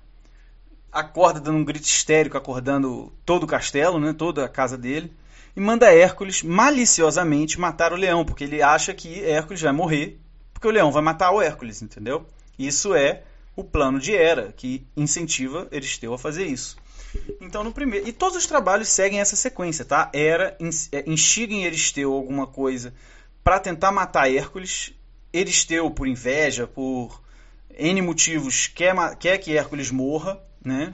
Acorda 0.92 1.40
dando 1.40 1.58
um 1.58 1.66
grito 1.66 1.86
histérico, 1.86 2.38
acordando 2.38 3.14
todo 3.26 3.44
o 3.44 3.48
castelo, 3.48 4.00
né? 4.00 4.14
toda 4.14 4.46
a 4.46 4.50
casa 4.50 4.78
dele, 4.78 5.14
e 5.56 5.62
manda 5.62 5.94
Hércules 5.94 6.44
maliciosamente 6.44 7.60
matar 7.60 7.94
o 7.94 7.98
leão, 7.98 8.26
porque 8.26 8.44
ele 8.44 8.62
acha 8.62 8.94
que 8.94 9.24
Hércules 9.24 9.62
vai 9.62 9.72
morrer, 9.72 10.20
porque 10.54 10.68
o 10.68 10.72
leão 10.72 10.92
vai 10.92 11.02
matar 11.02 11.32
o 11.32 11.42
Hércules, 11.42 11.82
entendeu? 11.82 12.26
Isso 12.58 12.94
é 12.94 13.24
o 13.56 13.64
plano 13.64 14.00
de 14.00 14.14
Hera, 14.14 14.54
que 14.56 14.86
incentiva 14.96 15.68
Eristeu 15.72 16.14
a 16.14 16.18
fazer 16.18 16.46
isso. 16.46 16.78
Então, 17.40 17.64
no 17.64 17.72
primeiro. 17.72 18.08
E 18.08 18.12
todos 18.12 18.38
os 18.38 18.46
trabalhos 18.46 18.90
seguem 18.90 19.20
essa 19.20 19.36
sequência, 19.36 19.86
tá? 19.86 20.12
Hera 20.14 20.58
é, 20.92 21.10
instiga 21.10 21.54
em 21.54 21.64
Eristeu 21.64 22.12
alguma 22.14 22.46
coisa 22.46 22.94
para 23.44 23.60
tentar 23.60 23.92
matar 23.92 24.32
Hércules. 24.32 24.94
Eristeu, 25.32 25.90
por 25.92 26.08
inveja, 26.08 26.66
por 26.68 27.22
N 27.78 28.02
motivos, 28.02 28.68
quer, 28.68 28.96
quer 29.18 29.38
que 29.38 29.56
Hércules 29.58 29.92
morra, 29.92 30.42
né? 30.64 30.92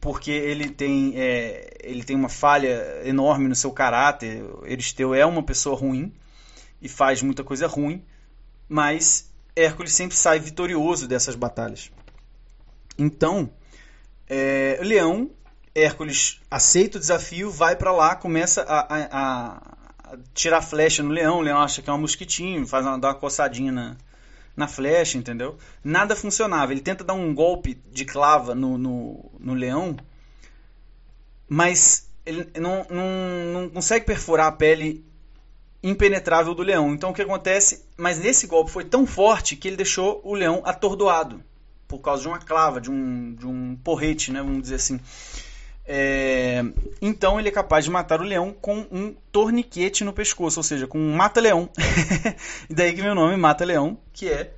Porque 0.00 0.30
ele 0.30 0.68
tem, 0.70 1.12
é, 1.16 1.78
ele 1.82 2.02
tem 2.02 2.16
uma 2.16 2.28
falha 2.28 3.02
enorme 3.04 3.48
no 3.48 3.54
seu 3.54 3.70
caráter. 3.70 4.44
Eristeu 4.64 5.14
é 5.14 5.24
uma 5.24 5.42
pessoa 5.42 5.76
ruim 5.76 6.12
e 6.80 6.88
faz 6.88 7.22
muita 7.22 7.44
coisa 7.44 7.66
ruim, 7.66 8.04
mas 8.68 9.31
Hércules 9.54 9.92
sempre 9.92 10.16
sai 10.16 10.38
vitorioso 10.38 11.06
dessas 11.06 11.34
batalhas. 11.34 11.90
Então, 12.98 13.50
é, 14.28 14.78
Leão, 14.82 15.30
Hércules 15.74 16.40
aceita 16.50 16.98
o 16.98 17.00
desafio, 17.00 17.50
vai 17.50 17.76
para 17.76 17.92
lá, 17.92 18.14
começa 18.14 18.62
a, 18.62 18.80
a, 18.80 19.08
a, 19.12 20.18
tirar 20.34 20.62
flecha 20.62 21.02
no 21.02 21.10
leão. 21.10 21.38
O 21.38 21.42
leão 21.42 21.58
acha 21.58 21.80
que 21.80 21.88
é 21.88 21.92
um 21.92 21.98
mosquitinho, 21.98 22.66
faz 22.66 22.84
uma, 22.84 22.98
dá 22.98 23.08
uma 23.08 23.14
coçadinha 23.14 23.72
na, 23.72 23.96
na 24.56 24.68
flecha, 24.68 25.16
entendeu? 25.16 25.56
Nada 25.82 26.14
funcionava. 26.14 26.72
Ele 26.72 26.80
tenta 26.80 27.02
dar 27.02 27.14
um 27.14 27.34
golpe 27.34 27.80
de 27.90 28.04
clava 28.04 28.54
no, 28.54 28.76
no, 28.76 29.30
no 29.38 29.54
leão, 29.54 29.96
mas 31.48 32.08
ele 32.24 32.48
não, 32.58 32.86
não, 32.90 33.60
não 33.62 33.68
consegue 33.70 34.04
perfurar 34.04 34.46
a 34.46 34.52
pele 34.52 35.04
impenetrável 35.82 36.54
do 36.54 36.62
leão. 36.62 36.92
Então 36.92 37.10
o 37.10 37.14
que 37.14 37.22
acontece? 37.22 37.84
Mas 37.96 38.18
nesse 38.18 38.46
golpe 38.46 38.70
foi 38.70 38.84
tão 38.84 39.06
forte 39.06 39.56
que 39.56 39.68
ele 39.68 39.76
deixou 39.76 40.20
o 40.24 40.34
leão 40.34 40.62
atordoado 40.64 41.42
por 41.88 41.98
causa 41.98 42.22
de 42.22 42.28
uma 42.28 42.38
clava, 42.38 42.80
de 42.80 42.90
um, 42.90 43.34
de 43.34 43.46
um 43.46 43.76
porrete, 43.76 44.32
né, 44.32 44.40
vamos 44.40 44.62
dizer 44.62 44.76
assim. 44.76 44.98
É, 45.84 46.64
então 47.02 47.38
ele 47.38 47.48
é 47.48 47.52
capaz 47.52 47.84
de 47.84 47.90
matar 47.90 48.20
o 48.20 48.24
leão 48.24 48.50
com 48.52 48.86
um 48.90 49.14
torniquete 49.30 50.04
no 50.04 50.12
pescoço, 50.12 50.60
ou 50.60 50.64
seja, 50.64 50.86
com 50.86 50.98
um 50.98 51.14
mata-leão. 51.14 51.68
e 52.70 52.74
daí 52.74 52.94
que 52.94 53.02
meu 53.02 53.14
nome 53.14 53.36
mata-leão, 53.36 53.98
que 54.12 54.28
é 54.28 54.54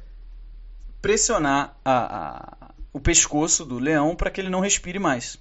pressionar 1.02 1.76
a, 1.84 2.66
a, 2.66 2.74
o 2.92 3.00
pescoço 3.00 3.64
do 3.64 3.78
leão 3.78 4.14
para 4.14 4.30
que 4.30 4.40
ele 4.40 4.48
não 4.48 4.60
respire 4.60 4.98
mais. 4.98 5.36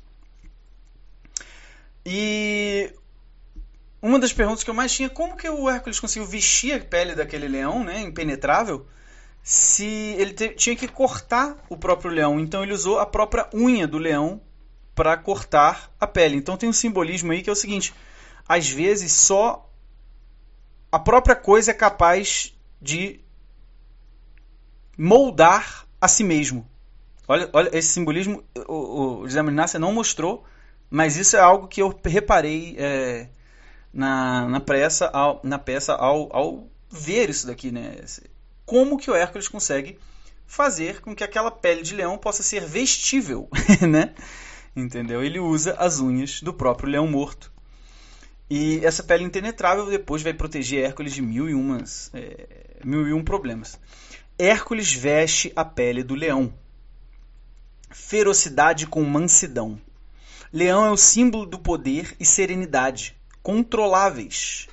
E 2.05 2.91
uma 4.03 4.19
das 4.19 4.33
perguntas 4.33 4.65
que 4.65 4.69
eu 4.69 4.73
mais 4.73 4.91
tinha, 4.91 5.09
como 5.09 5.37
que 5.37 5.49
o 5.49 5.69
Hércules 5.69 5.97
conseguiu 5.97 6.27
vestir 6.27 6.73
a 6.73 6.83
pele 6.83 7.15
daquele 7.15 7.47
leão, 7.47 7.85
né, 7.85 8.01
impenetrável, 8.01 8.85
se 9.41 9.85
ele 10.17 10.33
te, 10.33 10.49
tinha 10.49 10.75
que 10.75 10.89
cortar 10.89 11.55
o 11.69 11.77
próprio 11.77 12.11
leão. 12.11 12.37
Então 12.37 12.61
ele 12.61 12.73
usou 12.73 12.99
a 12.99 13.05
própria 13.05 13.47
unha 13.53 13.87
do 13.87 13.97
leão 13.97 14.41
para 14.93 15.15
cortar 15.15 15.89
a 15.97 16.05
pele. 16.05 16.35
Então 16.35 16.57
tem 16.57 16.67
um 16.67 16.73
simbolismo 16.73 17.31
aí 17.31 17.41
que 17.41 17.49
é 17.49 17.53
o 17.53 17.55
seguinte: 17.55 17.93
às 18.45 18.69
vezes 18.69 19.13
só 19.13 19.69
a 20.91 20.99
própria 20.99 21.35
coisa 21.35 21.71
é 21.71 21.73
capaz 21.73 22.53
de 22.81 23.21
moldar 24.97 25.87
a 25.99 26.09
si 26.09 26.25
mesmo. 26.25 26.69
Olha, 27.25 27.49
olha 27.53 27.69
esse 27.71 27.87
simbolismo 27.87 28.43
o, 28.67 29.21
o 29.21 29.27
José 29.29 29.41
Minácia 29.41 29.79
não 29.79 29.93
mostrou, 29.93 30.43
mas 30.89 31.15
isso 31.15 31.37
é 31.37 31.39
algo 31.39 31.69
que 31.69 31.81
eu 31.81 31.97
reparei 32.03 32.75
é, 32.77 33.29
na, 33.93 34.47
na, 34.49 34.59
peça, 34.59 35.07
ao, 35.07 35.39
na 35.43 35.59
peça 35.59 35.93
ao, 35.93 36.35
ao 36.35 36.67
ver 36.89 37.29
isso 37.29 37.47
daqui, 37.47 37.71
né? 37.71 37.97
como 38.65 38.97
que 38.97 39.11
o 39.11 39.15
Hércules 39.15 39.47
consegue 39.47 39.99
fazer 40.45 41.01
com 41.01 41.15
que 41.15 41.23
aquela 41.23 41.51
pele 41.51 41.81
de 41.81 41.95
leão 41.95 42.17
possa 42.17 42.43
ser 42.43 42.65
vestível, 42.65 43.49
né? 43.87 44.13
Entendeu? 44.75 45.23
Ele 45.23 45.39
usa 45.39 45.75
as 45.77 45.99
unhas 45.99 46.41
do 46.41 46.53
próprio 46.53 46.89
leão 46.89 47.07
morto. 47.07 47.51
E 48.49 48.85
essa 48.85 49.03
pele 49.03 49.23
impenetrável 49.23 49.85
depois 49.89 50.21
vai 50.21 50.33
proteger 50.33 50.83
Hércules 50.83 51.13
de 51.13 51.21
mil 51.21 51.49
e, 51.49 51.53
umas, 51.53 52.11
é, 52.13 52.77
mil 52.83 53.07
e 53.07 53.13
um 53.13 53.23
problemas. 53.23 53.79
Hércules 54.37 54.91
veste 54.91 55.51
a 55.55 55.63
pele 55.63 56.03
do 56.03 56.15
leão. 56.15 56.53
Ferocidade 57.89 58.87
com 58.87 59.03
mansidão. 59.03 59.79
Leão 60.51 60.85
é 60.85 60.91
o 60.91 60.97
símbolo 60.97 61.45
do 61.45 61.57
poder 61.57 62.15
e 62.19 62.25
serenidade, 62.25 63.15
controláveis. 63.43 64.67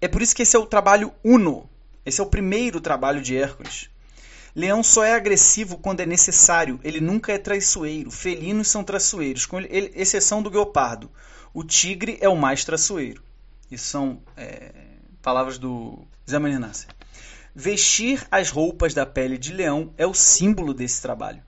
É 0.00 0.08
por 0.08 0.22
isso 0.22 0.34
que 0.34 0.42
esse 0.42 0.56
é 0.56 0.58
o 0.58 0.64
trabalho 0.64 1.12
uno 1.22 1.68
esse 2.06 2.20
é 2.20 2.24
o 2.24 2.28
primeiro 2.28 2.80
trabalho 2.80 3.20
de 3.20 3.36
Hércules. 3.36 3.90
Leão 4.54 4.80
só 4.82 5.02
é 5.02 5.14
agressivo 5.14 5.76
quando 5.76 6.00
é 6.00 6.06
necessário, 6.06 6.78
ele 6.84 7.00
nunca 7.00 7.32
é 7.32 7.38
traiçoeiro. 7.38 8.12
Felinos 8.12 8.68
são 8.68 8.84
traiçoeiros, 8.84 9.44
com 9.44 9.60
exceção 9.60 10.40
do 10.40 10.48
guepardo. 10.48 11.10
O 11.52 11.64
tigre 11.64 12.16
é 12.20 12.28
o 12.28 12.36
mais 12.36 12.64
traiçoeiro. 12.64 13.22
Isso 13.68 13.86
são 13.86 14.22
é, 14.36 14.70
palavras 15.20 15.58
do 15.58 16.06
Zé 16.30 16.38
Nasser. 16.38 16.88
Vestir 17.52 18.24
as 18.30 18.50
roupas 18.50 18.94
da 18.94 19.04
pele 19.04 19.36
de 19.36 19.52
leão 19.52 19.92
é 19.98 20.06
o 20.06 20.14
símbolo 20.14 20.72
desse 20.72 21.02
trabalho. 21.02 21.42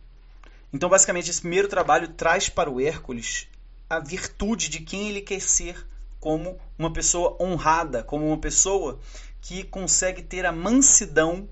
Então, 0.73 0.89
basicamente, 0.89 1.31
esse 1.31 1.41
primeiro 1.41 1.69
trabalho 1.69 2.09
traz 2.09 2.49
para 2.49 2.69
o 2.69 2.81
Hércules 2.81 3.47
a 3.89 4.01
virtude 4.01 4.69
de 4.69 4.81
quem 4.81 5.09
ele 5.09 5.21
quer 5.21 5.41
ser 5.41 5.87
como 6.21 6.59
uma 6.79 6.93
pessoa 6.93 7.37
honrada, 7.41 8.03
como 8.03 8.27
uma 8.27 8.39
pessoa 8.39 8.99
que 9.41 9.65
consegue 9.65 10.23
ter 10.23 10.45
a 10.45 10.53
mansidão 10.53 11.49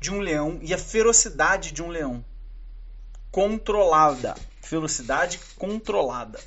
de 0.00 0.12
um 0.12 0.18
leão 0.18 0.58
e 0.62 0.72
a 0.74 0.78
ferocidade 0.78 1.72
de 1.72 1.82
um 1.82 1.88
leão. 1.88 2.24
Controlada. 3.30 4.34
Ferocidade 4.60 5.40
controlada. 5.56 6.40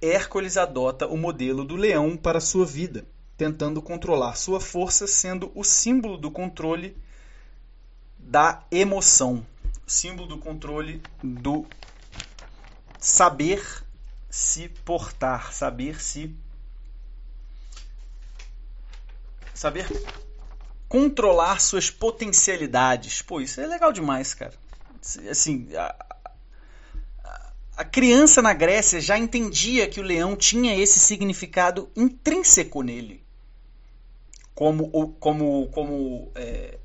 Hércules 0.00 0.56
adota 0.56 1.06
o 1.06 1.16
modelo 1.16 1.64
do 1.64 1.74
leão 1.74 2.16
para 2.16 2.40
sua 2.40 2.66
vida, 2.66 3.04
tentando 3.36 3.80
controlar 3.80 4.36
sua 4.36 4.60
força, 4.60 5.06
sendo 5.06 5.50
o 5.54 5.64
símbolo 5.64 6.16
do 6.16 6.30
controle 6.30 6.96
da 8.18 8.62
emoção, 8.70 9.46
símbolo 9.86 10.28
do 10.28 10.38
controle 10.38 11.00
do 11.22 11.64
saber 12.98 13.85
se 14.30 14.68
portar, 14.68 15.52
saber 15.52 16.00
se 16.00 16.34
saber 19.54 19.86
controlar 20.88 21.60
suas 21.60 21.90
potencialidades. 21.90 23.22
Pô, 23.22 23.40
isso 23.40 23.60
é 23.60 23.66
legal 23.66 23.92
demais, 23.92 24.34
cara. 24.34 24.54
Assim, 25.30 25.68
a, 25.74 26.06
a 27.76 27.84
criança 27.84 28.40
na 28.40 28.52
Grécia 28.52 29.00
já 29.00 29.18
entendia 29.18 29.88
que 29.88 30.00
o 30.00 30.02
leão 30.02 30.36
tinha 30.36 30.76
esse 30.76 30.98
significado 30.98 31.90
intrínseco 31.96 32.82
nele. 32.82 33.24
Como, 34.54 35.12
como, 35.20 35.68
como 35.68 36.32
é, 36.34 36.78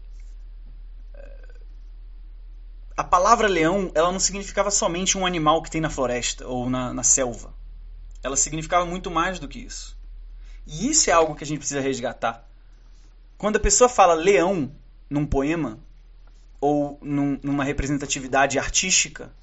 a 2.95 3.03
palavra 3.03 3.47
leão 3.47 3.91
ela 3.95 4.11
não 4.11 4.19
significava 4.19 4.69
somente 4.69 5.17
um 5.17 5.25
animal 5.25 5.61
que 5.61 5.71
tem 5.71 5.81
na 5.81 5.89
floresta 5.89 6.47
ou 6.47 6.69
na, 6.69 6.93
na 6.93 7.03
selva. 7.03 7.53
Ela 8.23 8.35
significava 8.35 8.85
muito 8.85 9.09
mais 9.09 9.39
do 9.39 9.47
que 9.47 9.59
isso. 9.59 9.97
E 10.67 10.89
isso 10.89 11.09
é 11.09 11.13
algo 11.13 11.35
que 11.35 11.43
a 11.43 11.47
gente 11.47 11.59
precisa 11.59 11.81
resgatar. 11.81 12.47
Quando 13.37 13.55
a 13.55 13.59
pessoa 13.59 13.89
fala 13.89 14.13
leão 14.13 14.71
num 15.09 15.25
poema 15.25 15.79
ou 16.59 16.99
num, 17.01 17.39
numa 17.41 17.63
representatividade 17.63 18.59
artística, 18.59 19.33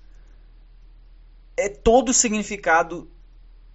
é 1.56 1.68
todo 1.68 2.10
o 2.10 2.14
significado 2.14 3.10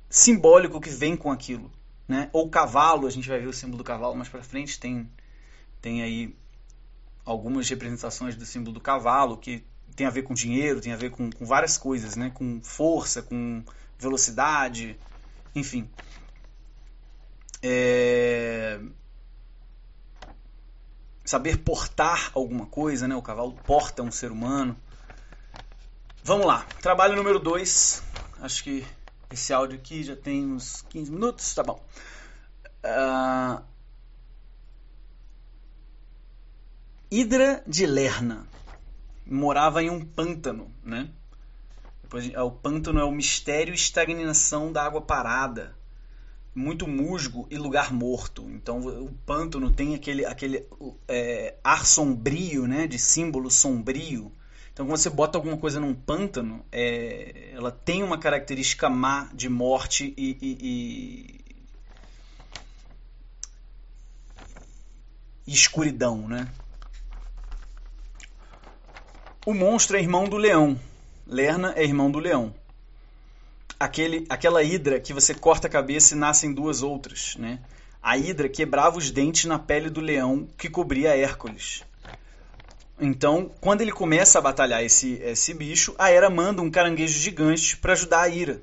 simbólico 0.09 0.79
que 0.79 0.89
vem 0.89 1.17
com 1.17 1.31
aquilo. 1.31 1.69
né? 2.07 2.29
Ou 2.31 2.49
cavalo, 2.49 3.07
a 3.07 3.09
gente 3.09 3.27
vai 3.27 3.39
ver 3.39 3.47
o 3.47 3.53
símbolo 3.53 3.79
do 3.79 3.83
cavalo 3.83 4.15
mais 4.15 4.29
para 4.29 4.43
frente, 4.43 4.79
tem 4.79 5.09
tem 5.81 6.01
aí 6.01 6.33
algumas 7.25 7.69
representações 7.69 8.35
do 8.35 8.45
símbolo 8.45 8.73
do 8.73 8.81
cavalo 8.81 9.37
que 9.37 9.65
tem 9.95 10.07
a 10.07 10.09
ver 10.09 10.23
com 10.23 10.33
dinheiro, 10.33 10.81
tem 10.81 10.91
a 10.91 10.97
ver 10.97 11.11
com, 11.11 11.29
com 11.31 11.45
várias 11.45 11.77
coisas, 11.77 12.15
né? 12.15 12.31
Com 12.33 12.61
força, 12.61 13.21
com 13.21 13.63
velocidade, 13.97 14.97
enfim. 15.55 15.89
É... 17.61 18.79
Saber 21.23 21.59
portar 21.59 22.31
alguma 22.33 22.65
coisa, 22.65 23.07
né? 23.07 23.15
O 23.15 23.21
cavalo 23.21 23.53
porta 23.65 24.03
um 24.03 24.11
ser 24.11 24.31
humano. 24.31 24.75
Vamos 26.23 26.45
lá, 26.45 26.65
trabalho 26.81 27.15
número 27.15 27.39
2. 27.39 28.03
Acho 28.41 28.63
que 28.63 28.85
esse 29.31 29.53
áudio 29.53 29.77
aqui 29.77 30.03
já 30.03 30.15
tem 30.15 30.45
uns 30.45 30.81
15 30.89 31.11
minutos, 31.11 31.53
tá 31.53 31.63
bom. 31.63 31.83
Uh... 32.83 33.72
Hidra 37.13 37.63
de 37.67 37.85
Lerna 37.85 38.47
morava 39.25 39.83
em 39.83 39.89
um 39.89 40.03
pântano, 40.03 40.71
né? 40.83 41.09
Depois, 42.01 42.31
o 42.35 42.51
pântano 42.51 42.99
é 42.99 43.03
o 43.03 43.11
mistério 43.11 43.73
e 43.73 43.75
estagnação 43.75 44.71
da 44.71 44.83
água 44.83 45.01
parada, 45.01 45.75
muito 46.55 46.87
musgo 46.87 47.47
e 47.49 47.57
lugar 47.57 47.93
morto. 47.93 48.49
Então 48.49 48.79
o 48.79 49.13
pântano 49.25 49.71
tem 49.71 49.95
aquele, 49.95 50.25
aquele 50.25 50.65
é, 51.07 51.55
ar 51.63 51.85
sombrio, 51.85 52.67
né? 52.67 52.87
De 52.87 52.97
símbolo 52.97 53.49
sombrio 53.51 54.31
então, 54.73 54.87
quando 54.87 54.97
você 54.97 55.09
bota 55.09 55.37
alguma 55.37 55.55
coisa 55.55 55.79
num 55.79 55.93
pântano, 55.93 56.65
é, 56.71 57.51
ela 57.53 57.71
tem 57.71 58.01
uma 58.01 58.17
característica 58.17 58.89
má 58.89 59.29
de 59.31 59.47
morte 59.47 60.15
e, 60.17 60.35
e, 60.41 61.43
e, 65.45 65.53
escuridão, 65.53 66.27
né? 66.27 66.51
O 69.45 69.53
monstro 69.53 69.97
é 69.97 69.99
irmão 69.99 70.23
do 70.23 70.37
leão. 70.37 70.79
Lerna 71.27 71.73
é 71.75 71.83
irmão 71.83 72.09
do 72.09 72.17
leão. 72.17 72.55
Aquele, 73.77 74.25
aquela 74.29 74.63
hidra 74.63 75.01
que 75.01 75.11
você 75.11 75.33
corta 75.33 75.67
a 75.67 75.69
cabeça 75.69 76.15
e 76.15 76.17
nascem 76.17 76.53
duas 76.53 76.81
outras, 76.81 77.35
né? 77.35 77.59
A 78.01 78.17
hidra 78.17 78.47
quebrava 78.47 78.97
os 78.97 79.11
dentes 79.11 79.43
na 79.43 79.59
pele 79.59 79.89
do 79.89 79.99
leão 79.99 80.47
que 80.57 80.69
cobria 80.69 81.17
Hércules. 81.17 81.83
Então, 82.97 83.51
quando 83.59 83.81
ele 83.81 83.91
começa 83.91 84.39
a 84.39 84.41
batalhar 84.41 84.81
esse, 84.81 85.15
esse 85.15 85.53
bicho, 85.53 85.93
a 85.97 86.09
Hera 86.09 86.29
manda 86.29 86.61
um 86.61 86.71
caranguejo 86.71 87.19
gigante 87.19 87.75
para 87.75 87.91
ajudar 87.91 88.21
a 88.21 88.29
Ira, 88.29 88.61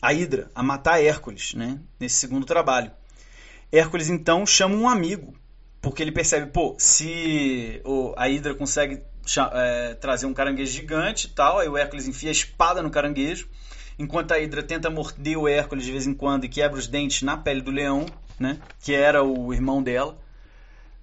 a 0.00 0.14
Hidra, 0.14 0.50
a 0.54 0.62
matar 0.62 1.02
Hércules, 1.02 1.52
né? 1.52 1.78
Nesse 2.00 2.16
segundo 2.16 2.46
trabalho. 2.46 2.90
Hércules 3.70 4.08
então 4.08 4.46
chama 4.46 4.76
um 4.76 4.88
amigo, 4.88 5.34
porque 5.82 6.02
ele 6.02 6.12
percebe, 6.12 6.50
pô, 6.50 6.74
se 6.78 7.82
a 8.16 8.30
Hidra 8.30 8.54
consegue 8.54 9.02
é, 9.52 9.94
trazer 9.94 10.26
um 10.26 10.34
caranguejo 10.34 10.72
gigante 10.72 11.26
e 11.26 11.30
tal, 11.30 11.58
aí 11.58 11.68
o 11.68 11.76
Hércules 11.76 12.06
enfia 12.08 12.30
a 12.30 12.32
espada 12.32 12.82
no 12.82 12.90
caranguejo, 12.90 13.48
enquanto 13.98 14.32
a 14.32 14.38
Hidra 14.38 14.62
tenta 14.62 14.90
morder 14.90 15.38
o 15.38 15.48
Hércules 15.48 15.84
de 15.84 15.92
vez 15.92 16.06
em 16.06 16.14
quando 16.14 16.44
e 16.44 16.48
quebra 16.48 16.78
os 16.78 16.86
dentes 16.86 17.22
na 17.22 17.36
pele 17.36 17.60
do 17.60 17.70
leão, 17.70 18.06
né? 18.38 18.58
Que 18.80 18.94
era 18.94 19.22
o 19.22 19.52
irmão 19.52 19.82
dela, 19.82 20.18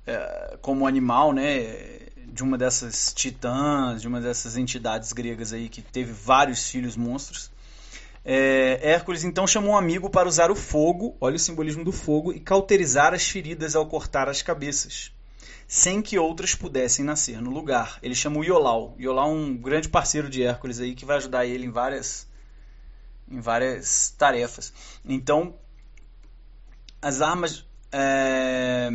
é, 0.05 0.57
como 0.61 0.87
animal, 0.87 1.33
né? 1.33 1.99
de 2.31 2.43
uma 2.43 2.57
dessas 2.57 3.13
titãs, 3.13 4.01
de 4.01 4.07
uma 4.07 4.21
dessas 4.21 4.55
entidades 4.55 5.11
gregas 5.11 5.51
aí 5.51 5.67
que 5.67 5.81
teve 5.81 6.13
vários 6.13 6.69
filhos 6.69 6.95
monstros. 6.95 7.51
É, 8.23 8.79
Hércules 8.81 9.23
então 9.23 9.47
chamou 9.47 9.71
um 9.71 9.77
amigo 9.77 10.09
para 10.09 10.27
usar 10.27 10.51
o 10.51 10.55
fogo, 10.55 11.15
olha 11.19 11.35
o 11.35 11.39
simbolismo 11.39 11.83
do 11.83 11.91
fogo, 11.91 12.31
e 12.31 12.39
cauterizar 12.39 13.13
as 13.13 13.27
feridas 13.27 13.75
ao 13.75 13.85
cortar 13.85 14.29
as 14.29 14.41
cabeças, 14.41 15.11
sem 15.69 16.01
que 16.01 16.17
outras 16.17 16.55
pudessem 16.55 17.05
nascer 17.05 17.39
no 17.39 17.51
lugar. 17.51 17.99
Ele 18.01 18.15
chamou 18.15 18.43
Iolau. 18.43 18.95
Iolau 18.97 19.29
é 19.29 19.33
um 19.33 19.55
grande 19.55 19.87
parceiro 19.87 20.27
de 20.27 20.41
Hércules 20.41 20.79
aí 20.79 20.95
que 20.95 21.05
vai 21.05 21.17
ajudar 21.17 21.45
ele 21.45 21.67
em 21.67 21.69
várias, 21.69 22.27
em 23.29 23.39
várias 23.39 24.09
tarefas. 24.17 24.73
Então, 25.05 25.53
as 26.99 27.21
armas 27.21 27.67
é, 27.91 28.89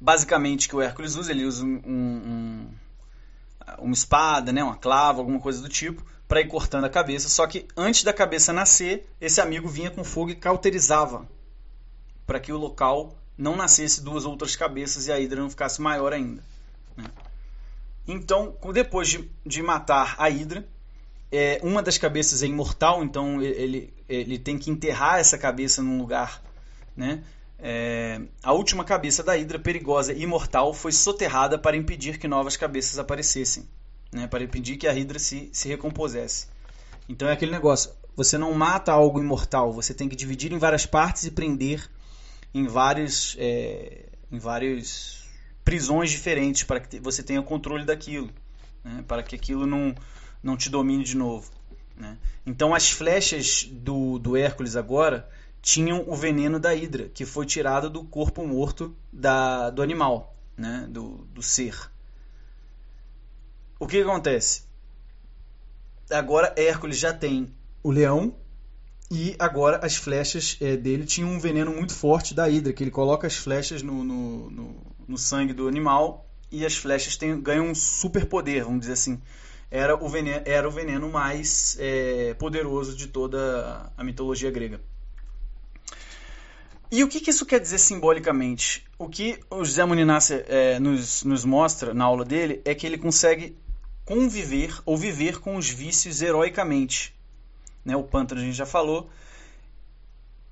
basicamente 0.00 0.68
que 0.68 0.76
o 0.76 0.80
Hércules 0.80 1.16
usa, 1.16 1.32
ele 1.32 1.44
usa 1.44 1.64
um, 1.64 1.82
um, 1.84 2.68
uma 3.80 3.94
espada, 3.94 4.52
né, 4.52 4.62
uma 4.62 4.76
clava, 4.76 5.18
alguma 5.18 5.40
coisa 5.40 5.60
do 5.60 5.68
tipo, 5.68 6.06
para 6.28 6.40
ir 6.40 6.46
cortando 6.46 6.84
a 6.84 6.88
cabeça. 6.88 7.28
Só 7.28 7.48
que 7.48 7.66
antes 7.76 8.04
da 8.04 8.12
cabeça 8.12 8.52
nascer, 8.52 9.12
esse 9.20 9.40
amigo 9.40 9.66
vinha 9.66 9.90
com 9.90 10.04
fogo 10.04 10.30
e 10.30 10.36
cauterizava 10.36 11.26
para 12.24 12.38
que 12.38 12.52
o 12.52 12.56
local 12.56 13.12
não 13.36 13.56
nascesse 13.56 14.02
duas 14.02 14.24
outras 14.24 14.56
cabeças 14.56 15.06
e 15.06 15.12
a 15.12 15.18
hidra 15.18 15.40
não 15.40 15.50
ficasse 15.50 15.80
maior 15.80 16.12
ainda. 16.12 16.42
Né? 16.96 17.04
Então, 18.06 18.56
depois 18.72 19.08
de, 19.08 19.30
de 19.44 19.62
matar 19.62 20.14
a 20.18 20.30
hidra, 20.30 20.66
é, 21.30 21.60
uma 21.62 21.82
das 21.82 21.98
cabeças 21.98 22.42
é 22.42 22.46
imortal, 22.46 23.02
então 23.02 23.42
ele, 23.42 23.92
ele 24.08 24.38
tem 24.38 24.56
que 24.58 24.70
enterrar 24.70 25.18
essa 25.18 25.36
cabeça 25.36 25.82
num 25.82 25.98
lugar 25.98 26.42
né, 26.96 27.22
é, 27.58 28.20
a 28.42 28.52
última 28.52 28.84
cabeça 28.84 29.22
da 29.22 29.36
Hidra 29.36 29.58
perigosa 29.58 30.12
e 30.12 30.22
imortal 30.22 30.74
foi 30.74 30.92
soterrada 30.92 31.58
para 31.58 31.76
impedir 31.76 32.18
que 32.18 32.28
novas 32.28 32.56
cabeças 32.56 32.98
aparecessem, 32.98 33.66
né, 34.12 34.26
para 34.26 34.44
impedir 34.44 34.76
que 34.76 34.86
a 34.86 34.94
Hidra 34.94 35.18
se, 35.18 35.48
se 35.52 35.68
recompusesse. 35.68 36.48
Então 37.08 37.28
é 37.28 37.32
aquele 37.32 37.52
negócio: 37.52 37.92
você 38.14 38.36
não 38.36 38.52
mata 38.52 38.92
algo 38.92 39.20
imortal, 39.20 39.72
você 39.72 39.94
tem 39.94 40.08
que 40.08 40.16
dividir 40.16 40.52
em 40.52 40.58
várias 40.58 40.84
partes 40.84 41.24
e 41.24 41.30
prender 41.30 41.88
em 42.58 42.66
vários, 42.66 43.36
é, 43.38 44.06
em 44.32 44.38
várias 44.38 45.24
prisões 45.62 46.10
diferentes 46.10 46.62
para 46.62 46.80
que 46.80 46.98
você 46.98 47.22
tenha 47.22 47.42
controle 47.42 47.84
daquilo, 47.84 48.30
né, 48.82 49.04
para 49.06 49.22
que 49.22 49.36
aquilo 49.36 49.66
não, 49.66 49.94
não 50.42 50.56
te 50.56 50.70
domine 50.70 51.04
de 51.04 51.16
novo. 51.16 51.50
Né. 51.94 52.16
Então 52.46 52.74
as 52.74 52.90
flechas 52.90 53.64
do, 53.70 54.18
do 54.18 54.38
Hércules 54.38 54.74
agora 54.74 55.28
tinham 55.60 56.08
o 56.08 56.16
veneno 56.16 56.58
da 56.58 56.74
hidra, 56.74 57.10
que 57.10 57.26
foi 57.26 57.44
tirado 57.44 57.90
do 57.90 58.04
corpo 58.04 58.46
morto 58.46 58.96
da, 59.12 59.68
do 59.68 59.82
animal, 59.82 60.34
né, 60.56 60.86
do, 60.88 61.26
do 61.34 61.42
ser. 61.42 61.90
O 63.78 63.86
que 63.86 64.00
acontece? 64.00 64.62
Agora 66.10 66.54
Hércules 66.56 66.98
já 66.98 67.12
tem 67.12 67.52
o 67.82 67.90
leão 67.90 68.34
e 69.10 69.36
agora 69.38 69.84
as 69.84 69.96
flechas 69.96 70.56
é, 70.60 70.76
dele 70.76 71.04
tinham 71.04 71.30
um 71.30 71.38
veneno 71.38 71.70
muito 71.72 71.94
forte 71.94 72.34
da 72.34 72.48
hidra, 72.48 72.72
que 72.72 72.82
ele 72.82 72.90
coloca 72.90 73.26
as 73.26 73.36
flechas 73.36 73.82
no, 73.82 74.02
no, 74.02 74.50
no, 74.50 74.76
no 75.06 75.18
sangue 75.18 75.52
do 75.52 75.68
animal 75.68 76.28
e 76.50 76.66
as 76.66 76.76
flechas 76.76 77.16
têm, 77.16 77.40
ganham 77.40 77.66
um 77.66 77.74
super 77.74 78.26
poder, 78.26 78.64
vamos 78.64 78.80
dizer 78.80 78.94
assim. 78.94 79.20
Era 79.70 79.96
o 79.96 80.08
veneno, 80.08 80.42
era 80.44 80.68
o 80.68 80.70
veneno 80.70 81.10
mais 81.10 81.76
é, 81.78 82.34
poderoso 82.34 82.96
de 82.96 83.08
toda 83.08 83.90
a 83.96 84.04
mitologia 84.04 84.50
grega. 84.50 84.80
E 86.90 87.02
o 87.02 87.08
que, 87.08 87.20
que, 87.20 87.30
isso 87.30 87.44
quer 87.44 87.58
dizer 87.58 87.78
simbolicamente? 87.78 88.84
O 88.96 89.08
que 89.08 89.40
o 89.50 89.64
José 89.64 89.84
Muninassi 89.84 90.44
é, 90.46 90.78
nos, 90.78 91.24
nos 91.24 91.44
mostra 91.44 91.92
na 91.92 92.04
aula 92.04 92.24
dele 92.24 92.60
é 92.64 92.74
que 92.74 92.86
ele 92.86 92.96
consegue 92.96 93.56
conviver 94.04 94.72
ou 94.86 94.96
viver 94.96 95.40
com 95.40 95.56
os 95.56 95.68
vícios 95.68 96.22
heroicamente. 96.22 97.15
Né? 97.86 97.96
O 97.96 98.02
pântano 98.02 98.40
a 98.40 98.44
gente 98.44 98.56
já 98.56 98.66
falou. 98.66 99.08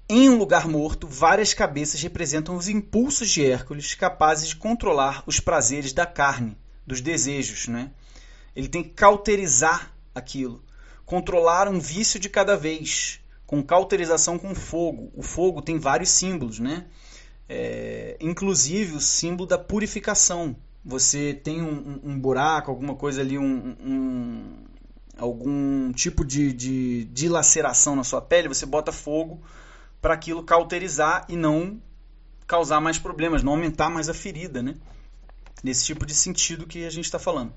Em 0.08 0.28
um 0.28 0.38
lugar 0.38 0.68
morto, 0.68 1.08
várias 1.08 1.52
cabeças 1.52 2.00
representam 2.00 2.56
os 2.56 2.68
impulsos 2.68 3.28
de 3.28 3.44
Hércules 3.44 3.94
capazes 3.94 4.48
de 4.48 4.56
controlar 4.56 5.24
os 5.26 5.40
prazeres 5.40 5.92
da 5.92 6.06
carne, 6.06 6.56
dos 6.86 7.00
desejos. 7.00 7.66
Né? 7.66 7.90
Ele 8.54 8.68
tem 8.68 8.84
que 8.84 8.90
cauterizar 8.90 9.92
aquilo, 10.14 10.62
controlar 11.04 11.68
um 11.68 11.80
vício 11.80 12.20
de 12.20 12.28
cada 12.28 12.56
vez 12.56 13.20
com 13.46 13.62
cauterização 13.62 14.38
com 14.38 14.54
fogo. 14.54 15.10
O 15.14 15.22
fogo 15.22 15.60
tem 15.60 15.78
vários 15.78 16.10
símbolos, 16.10 16.60
né? 16.60 16.86
É, 17.48 18.16
inclusive 18.20 18.94
o 18.94 19.00
símbolo 19.00 19.48
da 19.48 19.58
purificação. 19.58 20.56
Você 20.84 21.34
tem 21.34 21.62
um, 21.62 22.00
um, 22.04 22.10
um 22.10 22.18
buraco, 22.18 22.70
alguma 22.70 22.94
coisa 22.94 23.20
ali, 23.20 23.38
um, 23.38 23.76
um 23.80 24.64
algum 25.18 25.92
tipo 25.92 26.24
de, 26.24 26.52
de 26.52 27.04
dilaceração 27.06 27.96
na 27.96 28.04
sua 28.04 28.20
pele, 28.20 28.48
você 28.48 28.66
bota 28.66 28.92
fogo 28.92 29.42
para 30.00 30.14
aquilo 30.14 30.42
cauterizar 30.42 31.24
e 31.28 31.36
não 31.36 31.80
causar 32.46 32.80
mais 32.80 32.98
problemas, 32.98 33.42
não 33.42 33.52
aumentar 33.52 33.88
mais 33.88 34.08
a 34.08 34.14
ferida, 34.14 34.62
né? 34.62 34.74
Nesse 35.62 35.84
tipo 35.86 36.04
de 36.04 36.14
sentido 36.14 36.66
que 36.66 36.84
a 36.84 36.90
gente 36.90 37.06
está 37.06 37.18
falando. 37.18 37.52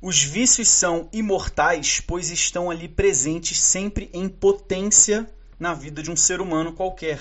Os 0.00 0.22
vícios 0.22 0.68
são 0.68 1.08
imortais, 1.12 2.00
pois 2.00 2.30
estão 2.30 2.70
ali 2.70 2.86
presentes 2.86 3.58
sempre 3.58 4.10
em 4.12 4.28
potência 4.28 5.28
na 5.58 5.74
vida 5.74 6.02
de 6.02 6.10
um 6.10 6.16
ser 6.16 6.40
humano 6.40 6.72
qualquer. 6.72 7.20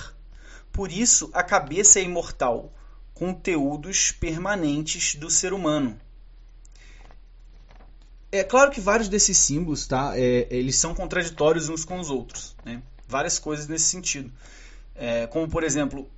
Por 0.71 0.91
isso, 0.91 1.29
a 1.33 1.41
cabeça 1.41 1.99
é 1.99 2.03
imortal, 2.03 2.73
conteúdos 3.13 4.11
permanentes 4.11 5.15
do 5.15 5.29
ser 5.29 5.53
humano. 5.53 5.97
É 8.37 8.43
claro 8.43 8.71
que 8.71 8.81
vários 8.81 9.07
desses 9.07 9.37
símbolos, 9.37 9.87
tá? 9.87 10.13
É, 10.17 10.47
eles 10.49 10.75
são 10.75 10.93
contraditórios 10.93 11.69
uns 11.69 11.85
com 11.85 11.99
os 11.99 12.09
outros, 12.09 12.55
né? 12.65 12.81
Várias 13.07 13.39
coisas 13.39 13.67
nesse 13.67 13.85
sentido. 13.85 14.31
É, 14.95 15.27
como, 15.27 15.47
por 15.47 15.63
exemplo, 15.63 16.09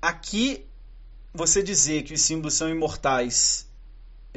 aqui 0.00 0.64
você 1.32 1.62
dizer 1.62 2.02
que 2.02 2.14
os 2.14 2.20
símbolos 2.20 2.54
são 2.54 2.68
imortais, 2.70 3.68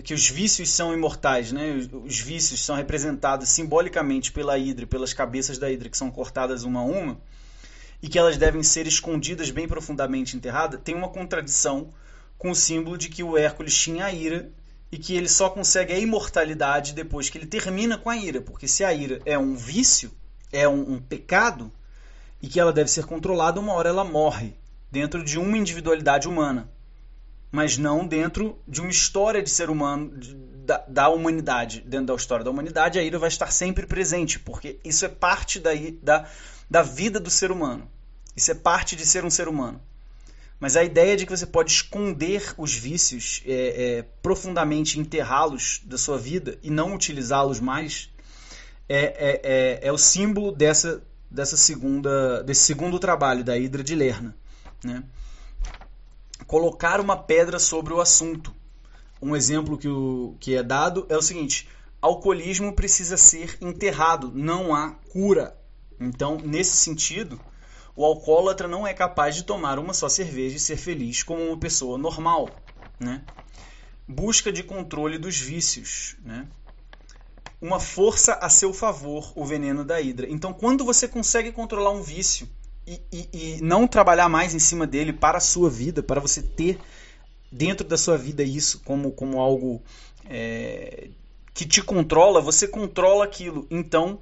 que 0.04 0.14
os 0.14 0.30
vícios 0.30 0.70
são 0.70 0.94
imortais, 0.94 1.52
né? 1.52 1.72
Os, 1.74 1.90
os 1.92 2.20
vícios 2.20 2.66
são 2.66 2.76
representados 2.76 3.50
simbolicamente 3.50 4.32
pela 4.32 4.58
Hidra, 4.58 4.86
pelas 4.86 5.14
cabeças 5.14 5.58
da 5.58 5.72
Hidra 5.72 5.90
que 5.90 5.98
são 5.98 6.12
cortadas 6.12 6.64
uma 6.64 6.82
a 6.82 6.84
uma, 6.84 7.20
e 8.02 8.08
que 8.08 8.20
elas 8.20 8.38
devem 8.38 8.64
ser 8.64 8.86
escondidas 8.86 9.50
bem 9.50 9.68
profundamente 9.68 10.36
enterradas, 10.36 10.82
tem 10.84 10.96
uma 10.96 11.10
contradição 11.10 11.90
com 12.38 12.52
o 12.52 12.56
símbolo 12.56 12.98
de 12.98 13.10
que 13.10 13.24
o 13.24 13.38
Hércules 13.38 13.76
tinha 13.76 14.06
a 14.06 14.14
ira 14.14 14.52
e 14.92 14.98
que 14.98 15.16
ele 15.16 15.28
só 15.28 15.50
consegue 15.50 15.94
a 15.94 16.00
imortalidade 16.00 16.94
depois 16.94 17.30
que 17.30 17.38
ele 17.38 17.46
termina 17.46 17.98
com 17.98 18.10
a 18.10 18.18
ira, 18.18 18.42
porque 18.42 18.68
se 18.68 18.84
a 18.84 18.94
ira 18.94 19.20
é 19.26 19.38
um 19.38 19.56
vício, 19.56 20.12
é 20.52 20.68
um, 20.68 20.94
um 20.94 21.00
pecado 21.00 21.72
e 22.42 22.48
que 22.48 22.60
ela 22.60 22.72
deve 22.72 22.90
ser 22.90 23.06
controlada, 23.06 23.60
uma 23.60 23.74
hora 23.74 23.90
ela 23.90 24.04
morre 24.04 24.54
dentro 24.92 25.24
de 25.24 25.38
uma 25.38 25.58
individualidade 25.58 26.28
humana, 26.28 26.72
mas 27.52 27.78
não 27.78 28.06
dentro 28.06 28.60
de 28.68 28.82
uma 28.82 28.90
história 28.90 29.42
de 29.42 29.50
ser 29.50 29.70
humano 29.70 30.18
de, 30.18 30.34
da, 30.36 30.84
da, 30.88 31.10
humanidade. 31.10 31.82
Dentro 31.82 32.08
da 32.08 32.16
história 32.16 32.46
da 32.46 32.52
humanidade, 32.52 33.00
a 33.00 33.04
ira 33.04 33.20
vai 33.20 33.30
estar 33.30 33.52
sempre 33.52 33.86
presente, 33.86 34.40
porque 34.40 34.80
isso 34.84 35.06
é 35.06 35.10
parte 35.10 35.60
da, 35.60 35.72
da, 36.02 36.30
da 36.70 36.82
vida 36.82 37.20
do 37.20 37.30
ser 37.30 37.52
humano. 37.52 37.90
Isso 38.36 38.52
é 38.52 38.56
parte 38.56 38.96
de 38.96 39.06
ser 39.06 39.26
um 39.26 39.30
ser 39.30 39.48
humano. 39.48 39.82
Mas 40.60 40.76
a 40.76 40.84
ideia 40.84 41.16
de 41.16 41.26
que 41.26 41.36
você 41.36 41.46
pode 41.46 41.72
esconder 41.72 42.54
os 42.58 42.74
vícios, 42.74 43.44
é, 43.46 43.52
é, 43.98 44.02
profundamente 44.22 45.00
enterrá-los 45.00 45.82
da 45.86 45.98
sua 45.98 46.18
vida 46.18 46.58
e 46.64 46.72
não 46.72 46.96
utilizá-los 46.96 47.60
mais, 47.60 48.10
é, 48.90 48.98
é, 48.98 49.42
é, 49.44 49.80
é, 49.88 49.92
o 49.92 49.98
símbolo 49.98 50.52
dessa, 50.52 51.04
dessa 51.30 51.56
segunda, 51.56 52.42
desse 52.44 52.62
segundo 52.62 52.98
trabalho 52.98 53.44
da 53.44 53.58
Hidra 53.58 53.84
de 53.84 53.94
Lerna. 53.94 54.36
Né? 54.84 55.04
Colocar 56.48 57.00
uma 57.00 57.18
pedra 57.18 57.60
sobre 57.60 57.94
o 57.94 58.02
assunto. 58.02 58.56
Um 59.22 59.36
exemplo 59.36 59.78
que, 59.78 59.88
o, 59.88 60.36
que 60.40 60.56
é 60.56 60.64
dado 60.64 61.06
é 61.10 61.18
o 61.18 61.22
seguinte: 61.22 61.68
alcoolismo 62.02 62.74
precisa 62.74 63.18
ser 63.18 63.58
enterrado, 63.62 64.32
não 64.34 64.74
há 64.74 64.92
cura. 65.12 65.56
Então, 66.00 66.38
nesse 66.38 66.78
sentido, 66.78 67.40
o 67.98 68.06
alcoólatra 68.06 68.68
não 68.68 68.86
é 68.86 68.94
capaz 68.94 69.36
de 69.36 69.44
tomar 69.44 69.80
uma 69.80 69.92
só 69.92 70.08
cerveja 70.08 70.56
e 70.56 70.60
ser 70.60 70.78
feliz 70.78 71.24
como 71.24 71.42
uma 71.42 71.58
pessoa 71.58 71.98
normal. 71.98 72.56
Né? 73.00 73.24
Busca 74.08 74.52
de 74.52 74.62
controle 74.62 75.18
dos 75.18 75.40
vícios. 75.40 76.16
Né? 76.24 76.48
Uma 77.60 77.80
força 77.80 78.34
a 78.36 78.50
seu 78.50 78.72
favor, 78.72 79.34
o 79.36 79.44
veneno 79.44 79.84
da 79.84 80.00
hidra. 80.00 80.28
Então, 80.30 80.54
quando 80.54 80.86
você 80.86 81.08
consegue 81.08 81.52
controlar 81.52 81.90
um 81.90 82.04
vício 82.04 82.48
e, 82.86 83.02
e, 83.12 83.30
e 83.34 83.62
não 83.64 83.88
trabalhar 83.88 84.30
mais 84.30 84.54
em 84.54 84.60
cima 84.60 84.86
dele 84.86 85.12
para 85.12 85.40
a 85.40 85.42
sua 85.42 85.68
vida, 85.68 86.04
para 86.04 86.22
você 86.22 86.44
ter 86.44 86.80
dentro 87.52 87.88
da 87.88 87.98
sua 87.98 88.16
vida 88.16 88.44
isso 88.44 88.80
como, 88.86 89.12
como 89.12 89.42
algo 89.42 89.82
é, 90.30 91.10
que 91.52 91.66
te 91.66 91.82
controla, 91.82 92.42
você 92.42 92.68
controla 92.68 93.26
aquilo. 93.26 93.66
Então, 93.72 94.20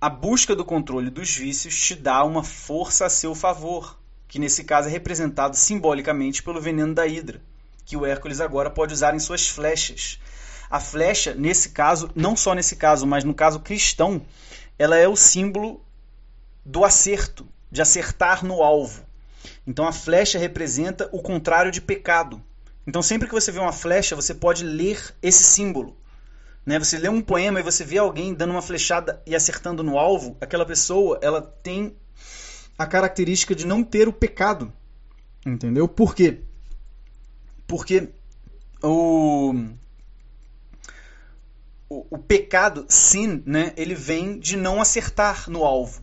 a 0.00 0.08
busca 0.08 0.56
do 0.56 0.64
controle 0.64 1.10
dos 1.10 1.36
vícios 1.36 1.78
te 1.78 1.94
dá 1.94 2.24
uma 2.24 2.42
força 2.42 3.04
a 3.04 3.10
seu 3.10 3.34
favor, 3.34 4.00
que 4.26 4.38
nesse 4.38 4.64
caso 4.64 4.88
é 4.88 4.90
representado 4.90 5.54
simbolicamente 5.54 6.42
pelo 6.42 6.58
veneno 6.58 6.94
da 6.94 7.06
hidra, 7.06 7.42
que 7.84 7.98
o 7.98 8.06
Hércules 8.06 8.40
agora 8.40 8.70
pode 8.70 8.94
usar 8.94 9.14
em 9.14 9.18
suas 9.18 9.46
flechas. 9.46 10.18
A 10.70 10.80
flecha, 10.80 11.34
nesse 11.34 11.70
caso, 11.70 12.10
não 12.14 12.34
só 12.34 12.54
nesse 12.54 12.76
caso, 12.76 13.06
mas 13.06 13.24
no 13.24 13.34
caso 13.34 13.60
cristão, 13.60 14.22
ela 14.78 14.96
é 14.96 15.06
o 15.06 15.16
símbolo 15.16 15.84
do 16.64 16.82
acerto, 16.82 17.46
de 17.70 17.82
acertar 17.82 18.42
no 18.42 18.62
alvo. 18.62 19.04
Então 19.66 19.86
a 19.86 19.92
flecha 19.92 20.38
representa 20.38 21.10
o 21.12 21.20
contrário 21.20 21.70
de 21.70 21.82
pecado. 21.82 22.42
Então 22.86 23.02
sempre 23.02 23.28
que 23.28 23.34
você 23.34 23.52
vê 23.52 23.58
uma 23.58 23.72
flecha, 23.72 24.16
você 24.16 24.32
pode 24.32 24.64
ler 24.64 25.14
esse 25.22 25.44
símbolo. 25.44 25.94
Né? 26.64 26.78
Você 26.78 26.98
lê 26.98 27.08
um 27.08 27.20
poema 27.20 27.60
e 27.60 27.62
você 27.62 27.84
vê 27.84 27.98
alguém 27.98 28.34
dando 28.34 28.50
uma 28.50 28.62
flechada 28.62 29.22
e 29.26 29.34
acertando 29.34 29.82
no 29.82 29.98
alvo, 29.98 30.36
aquela 30.40 30.66
pessoa 30.66 31.18
ela 31.22 31.40
tem 31.40 31.96
a 32.78 32.86
característica 32.86 33.54
de 33.54 33.66
não 33.66 33.82
ter 33.82 34.08
o 34.08 34.12
pecado. 34.12 34.72
Entendeu? 35.44 35.88
Por 35.88 36.14
quê? 36.14 36.42
Porque 37.66 38.08
o, 38.82 39.54
o, 41.88 42.06
o 42.10 42.18
pecado, 42.18 42.86
sin, 42.88 43.42
né, 43.46 43.72
ele 43.76 43.94
vem 43.94 44.38
de 44.38 44.56
não 44.56 44.80
acertar 44.80 45.48
no 45.48 45.64
alvo. 45.64 46.02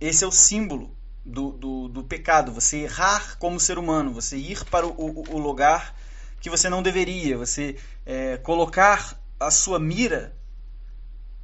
Esse 0.00 0.24
é 0.24 0.26
o 0.26 0.32
símbolo 0.32 0.94
do, 1.24 1.52
do, 1.52 1.88
do, 1.88 2.04
pecado, 2.04 2.52
você 2.52 2.78
errar 2.78 3.38
como 3.38 3.60
ser 3.60 3.78
humano, 3.78 4.12
você 4.12 4.36
ir 4.36 4.64
para 4.64 4.86
o, 4.86 4.90
o, 4.90 5.36
o 5.36 5.38
lugar 5.38 5.94
que 6.40 6.50
você 6.50 6.68
não 6.68 6.82
deveria, 6.82 7.38
você 7.38 7.76
é, 8.04 8.36
colocar 8.38 9.20
a 9.38 9.50
sua 9.50 9.78
mira 9.78 10.36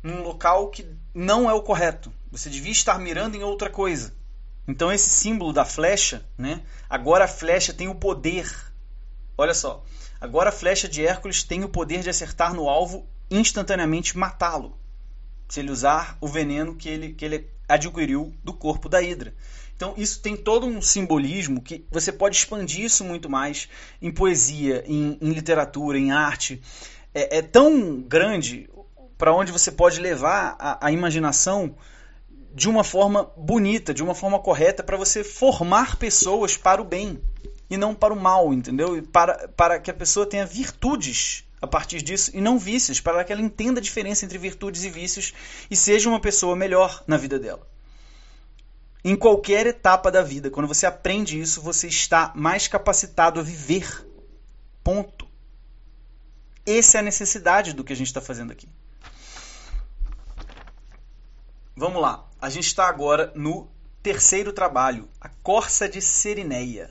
num 0.03 0.23
local 0.23 0.69
que 0.71 0.87
não 1.15 1.49
é 1.49 1.53
o 1.53 1.63
correto. 1.63 2.13
Você 2.31 2.49
devia 2.51 2.73
estar 2.73 2.99
mirando 2.99 3.37
em 3.37 3.43
outra 3.43 3.71
coisa. 3.71 4.15
Então 4.67 4.93
esse 4.93 5.09
símbolo 5.09 5.53
da 5.53 5.65
flecha, 5.65 6.25
né? 6.37 6.63
Agora 6.89 7.25
a 7.25 7.29
flecha 7.29 7.73
tem 7.73 7.89
o 7.89 7.95
poder. 7.95 8.55
Olha 9.37 9.55
só. 9.55 9.85
Agora 10.21 10.51
a 10.51 10.53
flecha 10.53 10.89
de 10.89 11.07
Hércules 11.07 11.43
tem 11.43 11.65
o 11.65 11.69
poder 11.69 12.03
de 12.03 12.11
acertar 12.11 12.53
no 12.53 12.69
alvo 12.69 13.07
instantaneamente 13.31 14.17
matá-lo. 14.17 14.79
Se 15.49 15.61
ele 15.61 15.71
usar 15.71 16.19
o 16.21 16.29
veneno 16.29 16.75
que 16.75 16.89
ele, 16.89 17.15
que 17.15 17.25
ele 17.25 17.51
adquiriu 17.69 18.35
do 18.45 18.53
corpo 18.53 18.89
da 18.89 19.01
Hidra. 19.01 19.35
Então, 19.79 19.95
isso 19.97 20.19
tem 20.21 20.37
todo 20.37 20.67
um 20.67 20.83
simbolismo 20.83 21.63
que 21.63 21.87
você 21.89 22.11
pode 22.11 22.35
expandir 22.35 22.85
isso 22.85 23.05
muito 23.05 23.31
mais 23.31 23.69
em 24.03 24.11
poesia, 24.11 24.83
em, 24.85 25.17
em 25.23 25.31
literatura, 25.31 25.97
em 25.97 26.11
arte. 26.11 26.61
É, 27.15 27.39
é 27.39 27.43
tão 27.43 28.01
grande 28.01 28.69
para 29.17 29.33
onde 29.33 29.53
você 29.53 29.71
pode 29.71 30.01
levar 30.01 30.57
a, 30.59 30.89
a 30.89 30.91
imaginação 30.91 31.77
de 32.53 32.69
uma 32.69 32.83
forma 32.83 33.31
bonita, 33.37 33.95
de 33.95 34.03
uma 34.03 34.17
forma 34.17 34.41
correta, 34.41 34.83
para 34.83 34.97
você 34.97 35.23
formar 35.23 35.95
pessoas 35.95 36.57
para 36.57 36.83
o 36.83 36.85
bem 36.85 37.23
e 37.71 37.77
não 37.77 37.95
para 37.95 38.13
o 38.13 38.21
mal, 38.21 38.53
entendeu? 38.53 38.99
E 38.99 39.03
para, 39.03 39.47
para 39.47 39.79
que 39.79 39.93
a 39.93 39.95
pessoa 39.95 40.27
tenha 40.27 40.45
virtudes 40.45 41.45
a 41.63 41.69
partir 41.69 42.03
disso 42.03 42.33
e 42.35 42.41
não 42.41 42.59
vícios, 42.59 43.01
para 43.01 43.23
que 43.23 43.33
ela 43.33 43.43
entenda 43.43 43.79
a 43.79 43.83
diferença 43.83 44.25
entre 44.25 44.39
virtudes 44.39 44.83
e 44.83 44.91
vícios 44.91 45.33
e 45.71 45.77
seja 45.77 46.09
uma 46.09 46.19
pessoa 46.19 46.57
melhor 46.57 47.05
na 47.07 47.17
vida 47.17 47.39
dela 47.39 47.78
em 49.05 49.17
qualquer 49.17 49.67
etapa 49.67 50.11
da 50.11 50.23
vida. 50.23 50.51
Quando 50.51 50.67
você 50.67 50.87
aprende 50.87 51.41
isso, 51.41 51.61
você 51.63 51.87
está 51.87 52.33
mais 52.35 52.67
capacitado 52.67 53.41
a 53.41 53.43
viver. 53.43 54.07
Ponto. 54.83 55.27
Essa 56.67 56.99
é 56.99 57.01
a 57.01 57.05
necessidade 57.05 57.73
do 57.73 57.85
que 57.85 57.93
a 57.93 57.97
gente 57.97 58.09
está 58.09 58.21
fazendo 58.21 58.53
aqui. 58.53 58.69
Vamos 61.77 62.03
lá. 62.03 62.29
A 62.41 62.51
gente 62.51 62.67
está 62.67 62.89
agora 62.89 63.33
no 63.35 63.69
terceiro 64.03 64.53
trabalho, 64.53 65.09
a 65.21 65.29
Corça 65.29 65.89
de 65.89 66.01
Serineia. 66.01 66.91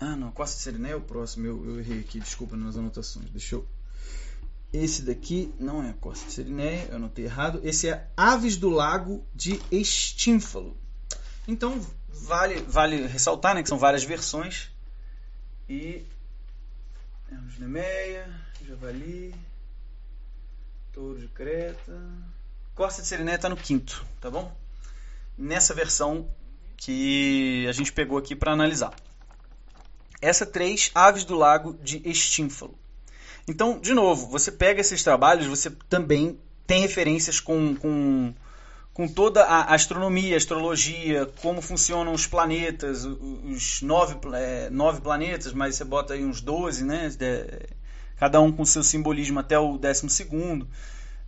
Ah, 0.00 0.16
não, 0.16 0.30
Corça 0.30 0.56
de 0.56 0.62
Serineia 0.62 0.92
é 0.92 0.96
o 0.96 1.00
próximo. 1.00 1.46
Eu, 1.46 1.64
eu 1.64 1.78
errei 1.80 2.00
aqui, 2.00 2.20
desculpa 2.20 2.56
nas 2.56 2.76
anotações. 2.76 3.30
Deixa 3.30 3.56
eu 3.56 3.66
esse 4.72 5.02
daqui 5.02 5.54
não 5.58 5.82
é 5.82 5.90
a 5.90 5.94
Costa 5.94 6.28
Serineia, 6.30 6.88
eu 6.90 6.96
anotei 6.96 7.24
errado. 7.24 7.60
Esse 7.64 7.88
é 7.88 8.06
Aves 8.16 8.56
do 8.56 8.68
Lago 8.68 9.24
de 9.34 9.60
Estínfalo. 9.70 10.76
Então, 11.46 11.80
vale, 12.08 12.60
vale 12.62 13.06
ressaltar 13.06 13.54
né, 13.54 13.62
que 13.62 13.68
são 13.68 13.78
várias 13.78 14.04
versões. 14.04 14.70
E 15.68 16.04
temos 17.28 17.58
Nemeia, 17.58 18.28
Javali, 18.66 19.34
Touro 20.92 21.18
de 21.18 21.28
Creta. 21.28 21.98
Costa 22.74 23.00
de 23.00 23.08
Serineia 23.08 23.36
está 23.36 23.48
no 23.48 23.56
quinto, 23.56 24.04
tá 24.20 24.30
bom? 24.30 24.54
Nessa 25.36 25.72
versão 25.72 26.30
que 26.76 27.66
a 27.66 27.72
gente 27.72 27.92
pegou 27.92 28.18
aqui 28.18 28.36
para 28.36 28.52
analisar. 28.52 28.94
Essa 30.20 30.44
três, 30.44 30.90
Aves 30.94 31.24
do 31.24 31.34
Lago 31.34 31.72
de 31.82 32.06
Estínfalo. 32.08 32.78
Então, 33.48 33.80
de 33.80 33.94
novo, 33.94 34.26
você 34.26 34.52
pega 34.52 34.80
esses 34.80 35.02
trabalhos, 35.02 35.46
você 35.46 35.70
também 35.88 36.38
tem 36.66 36.82
referências 36.82 37.40
com, 37.40 37.74
com, 37.74 38.34
com 38.92 39.08
toda 39.08 39.42
a 39.42 39.74
astronomia, 39.74 40.36
astrologia, 40.36 41.26
como 41.40 41.62
funcionam 41.62 42.12
os 42.12 42.26
planetas, 42.26 43.04
os 43.04 43.80
nove, 43.80 44.16
é, 44.34 44.68
nove 44.70 45.00
planetas, 45.00 45.52
mas 45.54 45.76
você 45.76 45.84
bota 45.84 46.14
aí 46.14 46.24
uns 46.24 46.42
doze, 46.42 46.84
né? 46.84 47.10
cada 48.16 48.40
um 48.40 48.52
com 48.52 48.64
seu 48.64 48.82
simbolismo 48.82 49.40
até 49.40 49.58
o 49.58 49.78
décimo 49.78 50.10
segundo, 50.10 50.68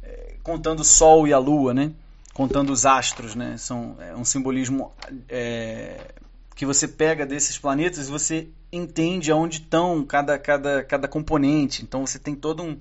é, 0.02 0.34
contando 0.42 0.80
o 0.80 0.84
Sol 0.84 1.26
e 1.26 1.32
a 1.32 1.38
Lua, 1.38 1.72
né? 1.72 1.92
contando 2.34 2.70
os 2.70 2.86
astros, 2.86 3.34
né? 3.34 3.56
São 3.56 3.96
é 4.00 4.14
um 4.14 4.24
simbolismo 4.24 4.92
é, 5.28 6.12
que 6.60 6.66
você 6.66 6.86
pega 6.86 7.24
desses 7.24 7.56
planetas 7.56 8.06
e 8.06 8.10
você 8.10 8.48
entende 8.70 9.32
aonde 9.32 9.60
estão 9.60 10.04
cada, 10.04 10.38
cada, 10.38 10.84
cada 10.84 11.08
componente. 11.08 11.82
Então 11.82 12.06
você 12.06 12.18
tem 12.18 12.34
todo 12.34 12.62
um, 12.62 12.78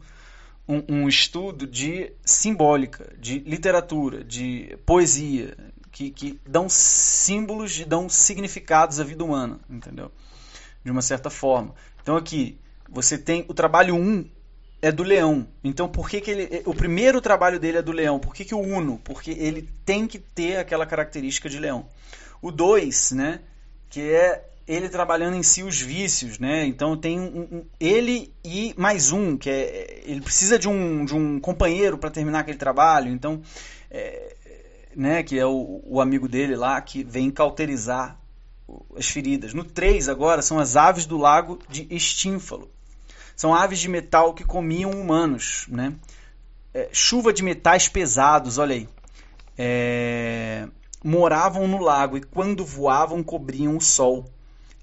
um, 0.67 0.83
um, 0.89 1.07
estudo 1.07 1.65
de 1.65 2.11
simbólica, 2.25 3.15
de 3.17 3.39
literatura, 3.39 4.21
de 4.21 4.77
poesia, 4.85 5.55
que, 5.93 6.09
que 6.09 6.37
dão 6.45 6.67
símbolos 6.67 7.79
e 7.79 7.85
dão 7.85 8.09
significados 8.09 8.99
à 8.99 9.05
vida 9.05 9.23
humana, 9.23 9.61
entendeu? 9.69 10.11
De 10.83 10.91
uma 10.91 11.01
certa 11.01 11.29
forma. 11.29 11.73
Então 12.01 12.17
aqui, 12.17 12.59
você 12.89 13.17
tem 13.17 13.45
o 13.47 13.53
trabalho 13.53 13.95
1 13.95 13.97
um 13.97 14.29
é 14.81 14.91
do 14.91 15.03
leão. 15.03 15.47
Então 15.63 15.87
por 15.87 16.09
que, 16.09 16.19
que 16.19 16.31
ele. 16.31 16.63
O 16.65 16.75
primeiro 16.75 17.21
trabalho 17.21 17.57
dele 17.57 17.77
é 17.77 17.81
do 17.81 17.93
leão. 17.93 18.19
Por 18.19 18.35
que, 18.35 18.43
que 18.43 18.53
o 18.53 18.59
uno? 18.59 18.99
Porque 19.05 19.31
ele 19.31 19.69
tem 19.85 20.05
que 20.05 20.19
ter 20.19 20.57
aquela 20.57 20.85
característica 20.85 21.47
de 21.47 21.57
leão. 21.57 21.87
O 22.41 22.51
2, 22.51 23.13
né? 23.13 23.39
Que 23.89 24.01
é 24.01 24.45
ele 24.67 24.87
trabalhando 24.87 25.35
em 25.35 25.41
si 25.41 25.63
os 25.63 25.81
vícios, 25.81 26.37
né? 26.37 26.63
Então 26.65 26.95
tem 26.95 27.19
um, 27.19 27.39
um, 27.39 27.65
ele 27.79 28.31
e 28.43 28.73
mais 28.77 29.11
um, 29.11 29.35
que 29.35 29.49
é 29.49 30.03
ele 30.05 30.21
precisa 30.21 30.59
de 30.59 30.69
um, 30.69 31.03
de 31.05 31.15
um 31.15 31.39
companheiro 31.39 31.97
para 31.97 32.11
terminar 32.11 32.41
aquele 32.41 32.57
trabalho, 32.57 33.11
então 33.11 33.41
é, 33.89 34.35
né, 34.95 35.23
que 35.23 35.39
é 35.39 35.45
o, 35.45 35.81
o, 35.83 35.99
amigo 35.99 36.27
dele 36.27 36.55
lá 36.55 36.79
que 36.81 37.03
vem 37.03 37.31
cauterizar 37.31 38.19
as 38.95 39.07
feridas. 39.07 39.55
No 39.55 39.63
3 39.63 40.07
agora 40.07 40.43
são 40.43 40.59
as 40.59 40.75
aves 40.75 41.07
do 41.07 41.17
lago 41.17 41.57
de 41.67 41.87
Estínfalo. 41.89 42.69
São 43.35 43.55
aves 43.55 43.79
de 43.79 43.87
metal 43.87 44.33
que 44.35 44.43
comiam 44.43 44.91
humanos, 44.91 45.65
né? 45.67 45.95
É, 46.73 46.89
chuva 46.91 47.33
de 47.33 47.41
metais 47.41 47.87
pesados, 47.87 48.59
olha 48.59 48.75
aí. 48.75 48.89
É, 49.57 50.67
moravam 51.03 51.67
no 51.67 51.79
lago 51.79 52.17
e 52.17 52.21
quando 52.21 52.65
voavam 52.65 53.23
cobriam 53.23 53.77
o 53.77 53.81
sol. 53.81 54.25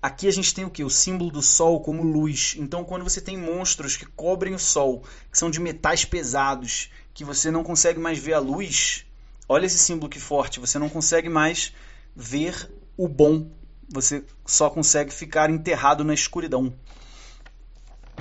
Aqui 0.01 0.29
a 0.29 0.33
gente 0.33 0.55
tem 0.55 0.65
o 0.65 0.71
que? 0.71 0.85
O 0.85 0.91
símbolo 0.91 1.31
do 1.33 1.43
Sol 1.43 1.81
como 1.81 2.03
luz. 2.03 2.55
Então, 2.59 2.85
quando 2.85 3.03
você 3.03 3.21
tem 3.21 3.37
monstros 3.37 3.97
que 3.97 4.07
cobrem 4.07 4.55
o 4.55 4.59
Sol, 4.59 5.03
que 5.33 5.37
são 5.37 5.51
de 5.51 5.59
metais 5.59 6.05
pesados, 6.05 6.91
que 7.13 7.25
você 7.25 7.51
não 7.51 7.65
consegue 7.65 7.99
mais 7.99 8.17
ver 8.19 8.35
a 8.35 8.39
luz, 8.39 9.05
olha 9.49 9.67
esse 9.67 9.79
símbolo 9.79 10.09
que 10.09 10.21
forte. 10.21 10.61
Você 10.61 10.79
não 10.79 10.89
consegue 10.89 11.29
mais 11.29 11.73
ver 12.15 12.71
o 12.97 13.09
bom. 13.09 13.51
Você 13.89 14.25
só 14.45 14.71
consegue 14.71 15.13
ficar 15.13 15.51
enterrado 15.51 16.05
na 16.05 16.15
escuridão. 16.15 16.73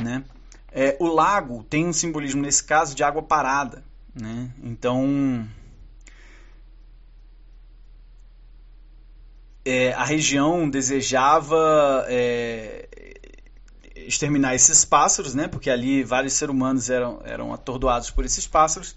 Né? 0.02 0.24
É, 0.72 0.98
o 1.00 1.06
lago 1.06 1.64
tem 1.66 1.86
um 1.86 1.94
simbolismo, 1.94 2.42
nesse 2.42 2.64
caso, 2.64 2.96
de 2.96 3.04
água 3.04 3.22
parada. 3.22 3.84
Né? 4.14 4.50
Então, 4.64 5.48
é, 9.66 9.92
a 9.94 10.04
região 10.04 10.70
desejava 10.70 12.06
é, 12.08 12.88
exterminar 13.96 14.54
esses 14.54 14.86
pássaros, 14.86 15.34
né? 15.34 15.48
Porque 15.48 15.72
ali 15.72 16.04
vários 16.04 16.34
seres 16.34 16.54
humanos 16.54 16.90
eram, 16.90 17.20
eram 17.26 17.52
atordoados 17.52 18.12
por 18.12 18.24
esses 18.24 18.46
pássaros. 18.46 18.96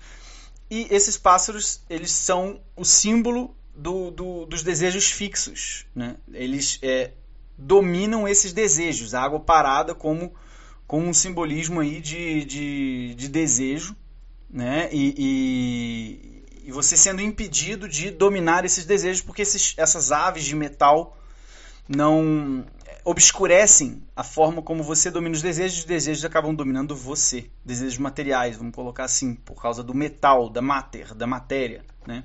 E 0.70 0.86
esses 0.90 1.16
pássaros, 1.16 1.80
eles 1.88 2.10
são 2.10 2.60
o 2.76 2.84
símbolo 2.84 3.56
do, 3.74 4.10
do, 4.10 4.44
dos 4.44 4.62
desejos 4.62 5.10
fixos, 5.10 5.86
né? 5.94 6.16
Eles 6.34 6.78
é, 6.82 7.12
dominam 7.56 8.28
esses 8.28 8.52
desejos. 8.52 9.14
A 9.14 9.22
água 9.22 9.40
parada 9.40 9.94
como, 9.94 10.34
como 10.86 11.06
um 11.06 11.14
simbolismo 11.14 11.80
aí 11.80 12.00
de, 12.00 12.44
de, 12.44 13.14
de 13.14 13.28
desejo, 13.28 13.96
né? 14.50 14.90
E, 14.92 15.14
e 15.16 16.37
e 16.68 16.70
você 16.70 16.98
sendo 16.98 17.22
impedido 17.22 17.88
de 17.88 18.10
dominar 18.10 18.62
esses 18.62 18.84
desejos, 18.84 19.22
porque 19.22 19.40
esses, 19.40 19.72
essas 19.78 20.12
aves 20.12 20.44
de 20.44 20.54
metal 20.54 21.16
não 21.88 22.62
obscurecem 23.06 24.02
a 24.14 24.22
forma 24.22 24.60
como 24.60 24.82
você 24.82 25.10
domina 25.10 25.34
os 25.34 25.40
desejos, 25.40 25.78
os 25.78 25.84
desejos 25.86 26.26
acabam 26.26 26.54
dominando 26.54 26.94
você, 26.94 27.50
desejos 27.64 27.96
materiais, 27.96 28.58
vamos 28.58 28.74
colocar 28.74 29.04
assim, 29.04 29.34
por 29.34 29.62
causa 29.62 29.82
do 29.82 29.94
metal, 29.94 30.50
da 30.50 30.60
mater, 30.60 31.14
da 31.14 31.26
matéria, 31.26 31.86
né? 32.06 32.24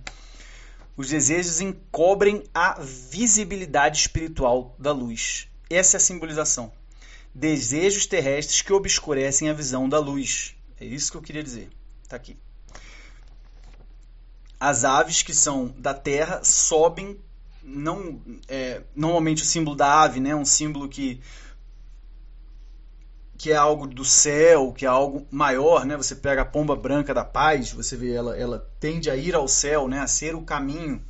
Os 0.98 1.08
desejos 1.08 1.62
encobrem 1.62 2.44
a 2.54 2.82
visibilidade 2.82 3.98
espiritual 3.98 4.76
da 4.78 4.92
luz. 4.92 5.48
Essa 5.70 5.96
é 5.96 6.00
a 6.00 6.02
simbolização. 6.02 6.70
Desejos 7.34 8.06
terrestres 8.06 8.62
que 8.62 8.74
obscurecem 8.74 9.50
a 9.50 9.54
visão 9.54 9.88
da 9.88 10.00
luz. 10.00 10.54
É 10.78 10.84
isso 10.84 11.14
que 11.14 11.18
eu 11.18 11.22
queria 11.22 11.42
dizer. 11.42 11.70
Está 12.04 12.18
aqui 12.18 12.36
as 14.64 14.86
aves 14.86 15.22
que 15.22 15.34
são 15.34 15.76
da 15.78 15.94
terra 15.94 16.42
sobem 16.42 17.20
não 17.62 18.22
é, 18.48 18.82
normalmente 18.96 19.44
o 19.44 19.46
símbolo 19.46 19.76
da 19.76 20.02
ave 20.02 20.22
né 20.22 20.34
um 20.34 20.46
símbolo 20.46 20.88
que 20.88 21.20
que 23.38 23.52
é 23.52 23.58
algo 23.58 23.86
do 23.86 24.06
céu 24.06 24.72
que 24.72 24.86
é 24.86 24.88
algo 24.88 25.28
maior 25.30 25.86
né 25.86 25.98
você 25.98 26.16
pega 26.16 26.44
a 26.44 26.46
pomba 26.46 26.78
branca 26.78 27.14
da 27.14 27.26
paz 27.26 27.74
você 27.74 27.98
vê 27.98 28.14
ela 28.14 28.38
ela 28.38 28.72
tende 28.80 29.10
a 29.10 29.18
ir 29.18 29.36
ao 29.36 29.50
céu 29.50 29.90
né 29.90 30.00
a 30.00 30.08
ser 30.08 30.34
o 30.34 30.44
caminho 30.44 31.04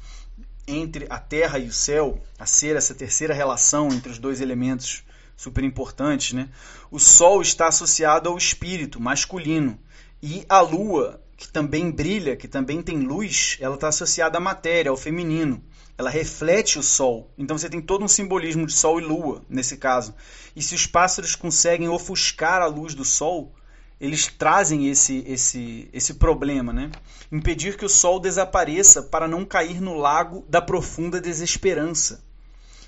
entre 0.68 1.06
a 1.08 1.20
terra 1.20 1.60
e 1.60 1.68
o 1.68 1.74
céu 1.74 2.20
a 2.40 2.48
ser 2.48 2.76
essa 2.76 2.96
terceira 2.96 3.36
relação 3.36 3.90
entre 3.90 4.12
os 4.12 4.18
dois 4.18 4.42
elementos 4.42 5.04
super 5.38 5.64
importantes 5.64 6.34
né. 6.34 6.50
O 6.90 6.98
sol 6.98 7.40
está 7.40 7.68
associado 7.68 8.30
ao 8.30 8.38
espírito 8.38 9.00
masculino 9.00 9.78
e 10.24 10.44
a 10.50 10.60
lua 10.60 11.23
que 11.44 11.50
também 11.50 11.92
brilha, 11.92 12.38
que 12.38 12.48
também 12.48 12.82
tem 12.82 13.02
luz, 13.02 13.58
ela 13.60 13.76
está 13.76 13.90
associada 13.90 14.38
à 14.38 14.42
matéria, 14.42 14.90
ao 14.90 14.96
feminino. 14.96 15.62
Ela 15.98 16.10
reflete 16.10 16.80
o 16.80 16.84
sol. 16.84 17.34
Então 17.38 17.58
você 17.58 17.70
tem 17.70 17.82
todo 17.82 18.06
um 18.06 18.08
simbolismo 18.08 18.66
de 18.66 18.72
sol 18.72 18.98
e 18.98 19.04
lua 19.04 19.44
nesse 19.50 19.76
caso. 19.76 20.16
E 20.56 20.62
se 20.62 20.74
os 20.74 20.88
pássaros 20.88 21.36
conseguem 21.36 21.90
ofuscar 21.90 22.62
a 22.62 22.66
luz 22.66 22.96
do 22.96 23.04
sol, 23.04 23.54
eles 24.00 24.28
trazem 24.28 24.88
esse, 24.88 25.22
esse, 25.28 25.90
esse 25.92 26.14
problema, 26.14 26.72
né? 26.72 26.90
Impedir 27.30 27.76
que 27.76 27.84
o 27.84 27.90
sol 27.90 28.22
desapareça 28.22 29.04
para 29.04 29.28
não 29.28 29.44
cair 29.44 29.82
no 29.82 29.98
lago 29.98 30.46
da 30.48 30.62
profunda 30.62 31.20
desesperança. 31.20 32.24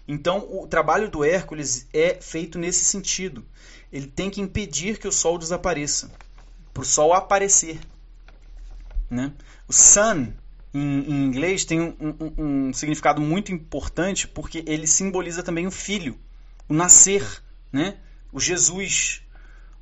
Então, 0.08 0.48
o 0.50 0.66
trabalho 0.66 1.10
do 1.10 1.26
Hércules 1.26 1.88
é 1.94 2.16
feito 2.22 2.58
nesse 2.58 2.86
sentido. 2.86 3.46
Ele 3.92 4.08
tem 4.08 4.30
que 4.30 4.40
impedir 4.40 4.98
que 4.98 5.10
o 5.10 5.12
sol 5.12 5.38
desapareça, 5.38 6.10
para 6.74 6.84
o 6.84 6.86
sol 6.86 7.12
aparecer. 7.12 7.82
Né? 9.16 9.32
O 9.68 9.74
sun, 9.74 10.34
em, 10.74 11.00
em 11.00 11.26
inglês, 11.26 11.64
tem 11.64 11.80
um, 11.82 11.96
um, 12.00 12.68
um, 12.68 12.74
significado 12.74 13.22
muito 13.22 13.52
importante 13.52 14.28
porque 14.28 14.64
ele 14.68 14.86
simboliza 14.86 15.42
também 15.42 15.66
o 15.66 15.72
filho, 15.72 16.20
o 16.68 16.74
nascer, 16.74 17.26
né? 17.72 17.96
o 18.32 18.40
Jesus. 18.40 19.22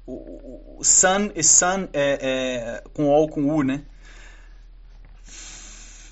O, 0.05 0.77
o 0.79 0.83
sun 0.83 1.31
e 1.33 1.41
sun 1.41 1.87
é, 1.93 2.19
é, 2.21 2.83
com 2.93 3.09
O 3.09 3.27
com 3.27 3.49
U, 3.49 3.63
né? 3.63 3.83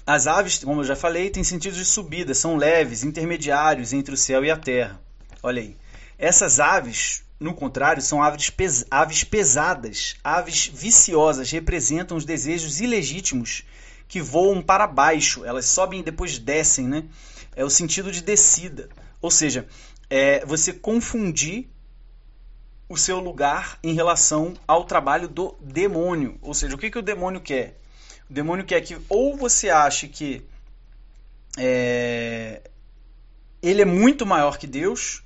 As 0.08 0.28
aves, 0.28 0.64
como 0.64 0.82
eu 0.82 0.86
já 0.86 0.96
falei, 0.96 1.30
têm 1.30 1.44
sentidos 1.44 1.78
de 1.78 1.86
subida, 1.86 2.34
são 2.34 2.58
leves, 2.58 3.04
intermediários 3.04 3.94
entre 3.94 4.14
o 4.14 4.18
céu 4.18 4.44
e 4.44 4.50
a 4.50 4.58
terra. 4.58 5.00
Olha 5.44 5.62
aí. 5.62 5.78
Essas 6.18 6.60
aves 6.60 7.24
no 7.42 7.56
contrário, 7.56 8.04
são 8.04 8.22
aves, 8.22 8.52
pes 8.52 8.86
aves 8.92 9.24
pesadas, 9.24 10.16
aves 10.24 10.68
viciosas, 10.68 11.50
representam 11.50 12.16
os 12.16 12.24
desejos 12.24 12.80
ilegítimos 12.80 13.64
que 14.08 14.22
voam 14.22 14.62
para 14.62 14.86
baixo. 14.86 15.44
Elas 15.44 15.66
sobem 15.66 16.02
e 16.02 16.04
depois 16.04 16.38
descem, 16.38 16.88
né? 16.88 17.04
É 17.56 17.66
o 17.66 17.70
sentido 17.70 18.12
de 18.12 18.22
descida. 18.22 18.90
Ou 19.20 19.32
seja, 19.32 19.68
é 20.08 20.46
você 20.46 20.72
confundir 20.72 21.68
o 22.88 22.96
seu 22.96 23.20
lugar 23.20 23.80
em 23.82 23.96
relação 23.96 24.54
ao 24.68 24.86
trabalho 24.86 25.28
do 25.28 25.56
demônio. 25.60 26.38
Ou 26.44 26.54
seja, 26.54 26.76
o 26.76 26.78
que, 26.78 26.92
que 26.92 27.00
o 27.00 27.02
demônio 27.02 27.42
quer? 27.42 27.76
O 28.30 28.34
demônio 28.34 28.66
quer 28.66 28.82
que 28.82 28.98
ou 29.10 29.36
você 29.36 29.70
ache 29.72 30.08
que 30.08 30.46
é, 31.58 32.62
ele 33.64 33.82
é 33.82 33.86
muito 33.86 34.28
maior 34.28 34.60
que 34.60 34.68
Deus, 34.68 35.24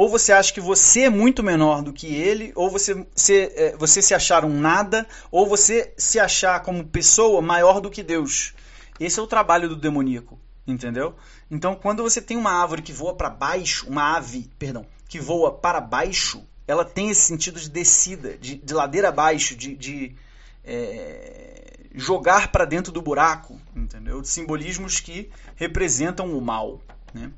ou 0.00 0.08
você 0.08 0.32
acha 0.32 0.50
que 0.50 0.62
você 0.62 1.00
é 1.02 1.10
muito 1.10 1.42
menor 1.42 1.82
do 1.82 1.92
que 1.92 2.06
ele, 2.06 2.52
ou 2.56 2.70
você, 2.70 3.06
você, 3.14 3.52
é, 3.54 3.76
você 3.76 4.00
se 4.00 4.14
achar 4.14 4.46
um 4.46 4.58
nada, 4.58 5.06
ou 5.30 5.46
você 5.46 5.92
se 5.98 6.18
achar 6.18 6.62
como 6.62 6.86
pessoa 6.86 7.42
maior 7.42 7.82
do 7.82 7.90
que 7.90 8.02
Deus. 8.02 8.54
Esse 8.98 9.20
é 9.20 9.22
o 9.22 9.26
trabalho 9.26 9.68
do 9.68 9.76
demoníaco, 9.76 10.38
entendeu? 10.66 11.14
Então, 11.50 11.74
quando 11.74 12.02
você 12.02 12.22
tem 12.22 12.38
uma 12.38 12.50
árvore 12.50 12.80
que 12.80 12.94
voa 12.94 13.14
para 13.14 13.28
baixo, 13.28 13.86
uma 13.90 14.16
ave, 14.16 14.50
perdão, 14.58 14.86
que 15.06 15.20
voa 15.20 15.52
para 15.52 15.82
baixo, 15.82 16.42
ela 16.66 16.82
tem 16.82 17.10
esse 17.10 17.20
sentido 17.20 17.60
de 17.60 17.68
descida, 17.68 18.38
de, 18.38 18.54
de 18.54 18.72
ladeira 18.72 19.10
abaixo, 19.10 19.54
de, 19.54 19.76
de 19.76 20.16
é, 20.64 21.74
jogar 21.94 22.50
para 22.50 22.64
dentro 22.64 22.90
do 22.90 23.02
buraco, 23.02 23.60
entendeu? 23.76 24.22
De 24.22 24.28
simbolismos 24.28 24.98
que 24.98 25.30
representam 25.56 26.34
o 26.34 26.40
mal, 26.40 26.80
né? 27.12 27.30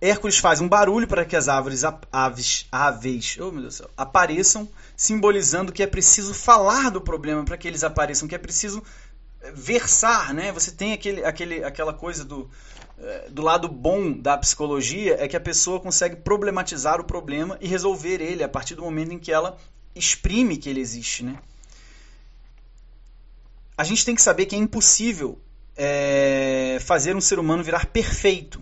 Hércules 0.00 0.38
faz 0.38 0.60
um 0.60 0.68
barulho 0.68 1.08
para 1.08 1.24
que 1.24 1.34
as 1.34 1.48
árvores, 1.48 1.82
aves, 2.12 2.66
aves 2.70 3.36
oh, 3.40 3.50
meu 3.50 3.62
Deus 3.62 3.74
do 3.74 3.78
céu, 3.78 3.90
apareçam, 3.96 4.68
simbolizando 4.96 5.72
que 5.72 5.82
é 5.82 5.86
preciso 5.86 6.32
falar 6.32 6.90
do 6.90 7.00
problema 7.00 7.44
para 7.44 7.56
que 7.56 7.66
eles 7.66 7.82
apareçam, 7.82 8.28
que 8.28 8.34
é 8.34 8.38
preciso 8.38 8.82
eh, 9.42 9.52
versar, 9.52 10.32
né? 10.32 10.52
Você 10.52 10.70
tem 10.70 10.92
aquele, 10.92 11.24
aquele, 11.24 11.64
aquela 11.64 11.92
coisa 11.92 12.24
do, 12.24 12.48
eh, 12.98 13.28
do 13.30 13.42
lado 13.42 13.68
bom 13.68 14.12
da 14.12 14.38
psicologia 14.38 15.16
é 15.18 15.26
que 15.26 15.36
a 15.36 15.40
pessoa 15.40 15.80
consegue 15.80 16.16
problematizar 16.16 17.00
o 17.00 17.04
problema 17.04 17.58
e 17.60 17.66
resolver 17.66 18.20
ele 18.20 18.44
a 18.44 18.48
partir 18.48 18.76
do 18.76 18.82
momento 18.82 19.12
em 19.12 19.18
que 19.18 19.32
ela 19.32 19.56
exprime 19.94 20.56
que 20.56 20.68
ele 20.68 20.80
existe, 20.80 21.24
né? 21.24 21.38
A 23.76 23.84
gente 23.84 24.04
tem 24.04 24.14
que 24.14 24.22
saber 24.22 24.46
que 24.46 24.54
é 24.54 24.58
impossível 24.58 25.40
é, 25.76 26.78
fazer 26.80 27.14
um 27.14 27.20
ser 27.20 27.38
humano 27.38 27.62
virar 27.62 27.86
perfeito. 27.86 28.60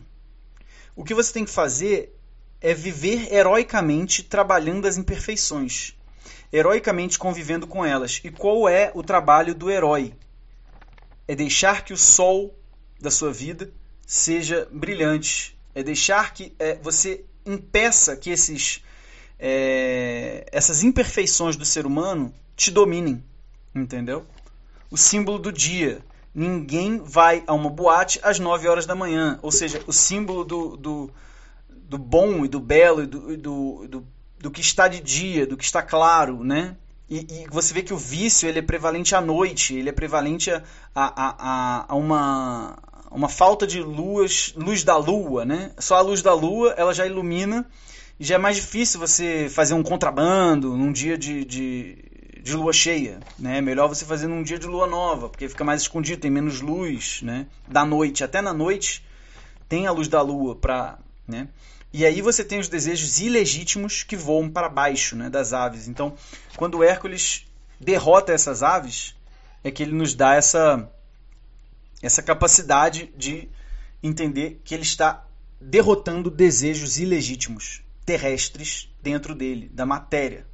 O 0.96 1.04
que 1.04 1.12
você 1.12 1.30
tem 1.30 1.44
que 1.44 1.50
fazer 1.50 2.18
é 2.58 2.72
viver 2.72 3.32
heroicamente 3.32 4.22
trabalhando 4.22 4.86
as 4.86 4.96
imperfeições, 4.96 5.94
heroicamente 6.50 7.18
convivendo 7.18 7.66
com 7.66 7.84
elas. 7.84 8.20
E 8.24 8.30
qual 8.30 8.66
é 8.66 8.90
o 8.94 9.02
trabalho 9.02 9.54
do 9.54 9.70
herói? 9.70 10.14
É 11.28 11.34
deixar 11.34 11.84
que 11.84 11.92
o 11.92 11.98
sol 11.98 12.58
da 12.98 13.10
sua 13.10 13.30
vida 13.30 13.70
seja 14.06 14.66
brilhante, 14.72 15.58
é 15.74 15.82
deixar 15.82 16.32
que 16.32 16.54
é, 16.58 16.76
você 16.76 17.24
impeça 17.44 18.16
que 18.16 18.30
esses, 18.30 18.82
é, 19.38 20.46
essas 20.50 20.82
imperfeições 20.82 21.56
do 21.56 21.64
ser 21.66 21.84
humano 21.84 22.32
te 22.56 22.70
dominem, 22.70 23.22
entendeu? 23.74 24.26
O 24.90 24.96
símbolo 24.96 25.38
do 25.38 25.52
dia. 25.52 26.00
Ninguém 26.38 26.98
vai 26.98 27.42
a 27.46 27.54
uma 27.54 27.70
boate 27.70 28.20
às 28.22 28.38
9 28.38 28.68
horas 28.68 28.84
da 28.84 28.94
manhã. 28.94 29.38
Ou 29.40 29.50
seja, 29.50 29.82
o 29.86 29.92
símbolo 29.92 30.44
do, 30.44 30.76
do, 30.76 31.10
do 31.70 31.96
bom 31.96 32.44
e 32.44 32.48
do 32.48 32.60
belo 32.60 33.02
e 33.02 33.06
do, 33.06 33.36
do, 33.38 33.88
do, 33.88 34.06
do, 34.40 34.50
que 34.50 34.60
está 34.60 34.86
de 34.86 35.00
dia, 35.00 35.46
do 35.46 35.56
que 35.56 35.64
está 35.64 35.80
claro, 35.80 36.44
né? 36.44 36.76
E, 37.08 37.20
e, 37.20 37.46
você 37.50 37.72
vê 37.72 37.82
que 37.82 37.94
o 37.94 37.96
vício 37.96 38.46
ele 38.46 38.58
é 38.58 38.62
prevalente 38.62 39.14
à 39.14 39.20
noite, 39.22 39.74
ele 39.76 39.88
é 39.88 39.92
prevalente 39.92 40.50
a, 40.50 40.62
a, 40.94 41.06
a, 41.14 41.86
a 41.88 41.94
uma, 41.94 42.76
uma 43.10 43.30
falta 43.30 43.66
de 43.66 43.80
luz, 43.80 44.52
luz 44.58 44.84
da 44.84 44.98
lua, 44.98 45.46
né? 45.46 45.72
Só 45.78 45.96
a 45.96 46.02
luz 46.02 46.20
da 46.20 46.34
lua 46.34 46.74
ela 46.76 46.92
já 46.92 47.06
ilumina 47.06 47.66
e 48.20 48.24
já 48.26 48.34
é 48.34 48.38
mais 48.38 48.56
difícil 48.56 49.00
você 49.00 49.48
fazer 49.48 49.72
um 49.72 49.82
contrabando 49.82 50.76
num 50.76 50.92
dia 50.92 51.16
de, 51.16 51.46
de, 51.46 52.05
de 52.46 52.54
lua 52.54 52.72
cheia, 52.72 53.18
né? 53.36 53.60
Melhor 53.60 53.88
você 53.88 54.04
fazer 54.04 54.28
num 54.28 54.44
dia 54.44 54.56
de 54.56 54.68
lua 54.68 54.86
nova, 54.86 55.28
porque 55.28 55.48
fica 55.48 55.64
mais 55.64 55.82
escondido, 55.82 56.20
tem 56.20 56.30
menos 56.30 56.60
luz, 56.60 57.20
né? 57.22 57.48
Da 57.66 57.84
noite, 57.84 58.22
até 58.22 58.40
na 58.40 58.52
noite 58.52 59.04
tem 59.68 59.88
a 59.88 59.90
luz 59.90 60.06
da 60.06 60.22
lua 60.22 60.54
para, 60.54 60.96
né? 61.26 61.48
E 61.92 62.06
aí 62.06 62.22
você 62.22 62.44
tem 62.44 62.60
os 62.60 62.68
desejos 62.68 63.18
ilegítimos 63.18 64.04
que 64.04 64.14
voam 64.14 64.48
para 64.48 64.68
baixo 64.68 65.16
né, 65.16 65.28
das 65.28 65.52
aves. 65.52 65.88
Então, 65.88 66.14
quando 66.56 66.84
Hércules 66.84 67.44
derrota 67.80 68.32
essas 68.32 68.62
aves, 68.62 69.16
é 69.64 69.70
que 69.72 69.82
ele 69.82 69.92
nos 69.92 70.14
dá 70.14 70.36
essa, 70.36 70.88
essa 72.00 72.22
capacidade 72.22 73.12
de 73.16 73.48
entender 74.00 74.60
que 74.62 74.72
ele 74.72 74.84
está 74.84 75.26
derrotando 75.60 76.30
desejos 76.30 76.96
ilegítimos 76.96 77.82
terrestres 78.04 78.88
dentro 79.02 79.34
dele, 79.34 79.68
da 79.72 79.84
matéria. 79.84 80.45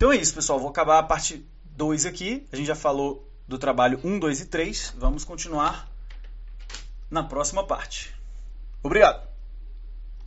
Então 0.00 0.10
é 0.10 0.16
isso, 0.16 0.34
pessoal. 0.34 0.58
Vou 0.58 0.70
acabar 0.70 0.98
a 0.98 1.02
parte 1.02 1.46
2 1.76 2.06
aqui. 2.06 2.48
A 2.50 2.56
gente 2.56 2.66
já 2.66 2.74
falou 2.74 3.30
do 3.46 3.58
trabalho 3.58 4.00
1, 4.02 4.18
2 4.18 4.40
e 4.40 4.46
3. 4.46 4.94
Vamos 4.96 5.26
continuar 5.26 5.92
na 7.10 7.22
próxima 7.22 7.66
parte. 7.66 8.16
Obrigado! 8.82 9.29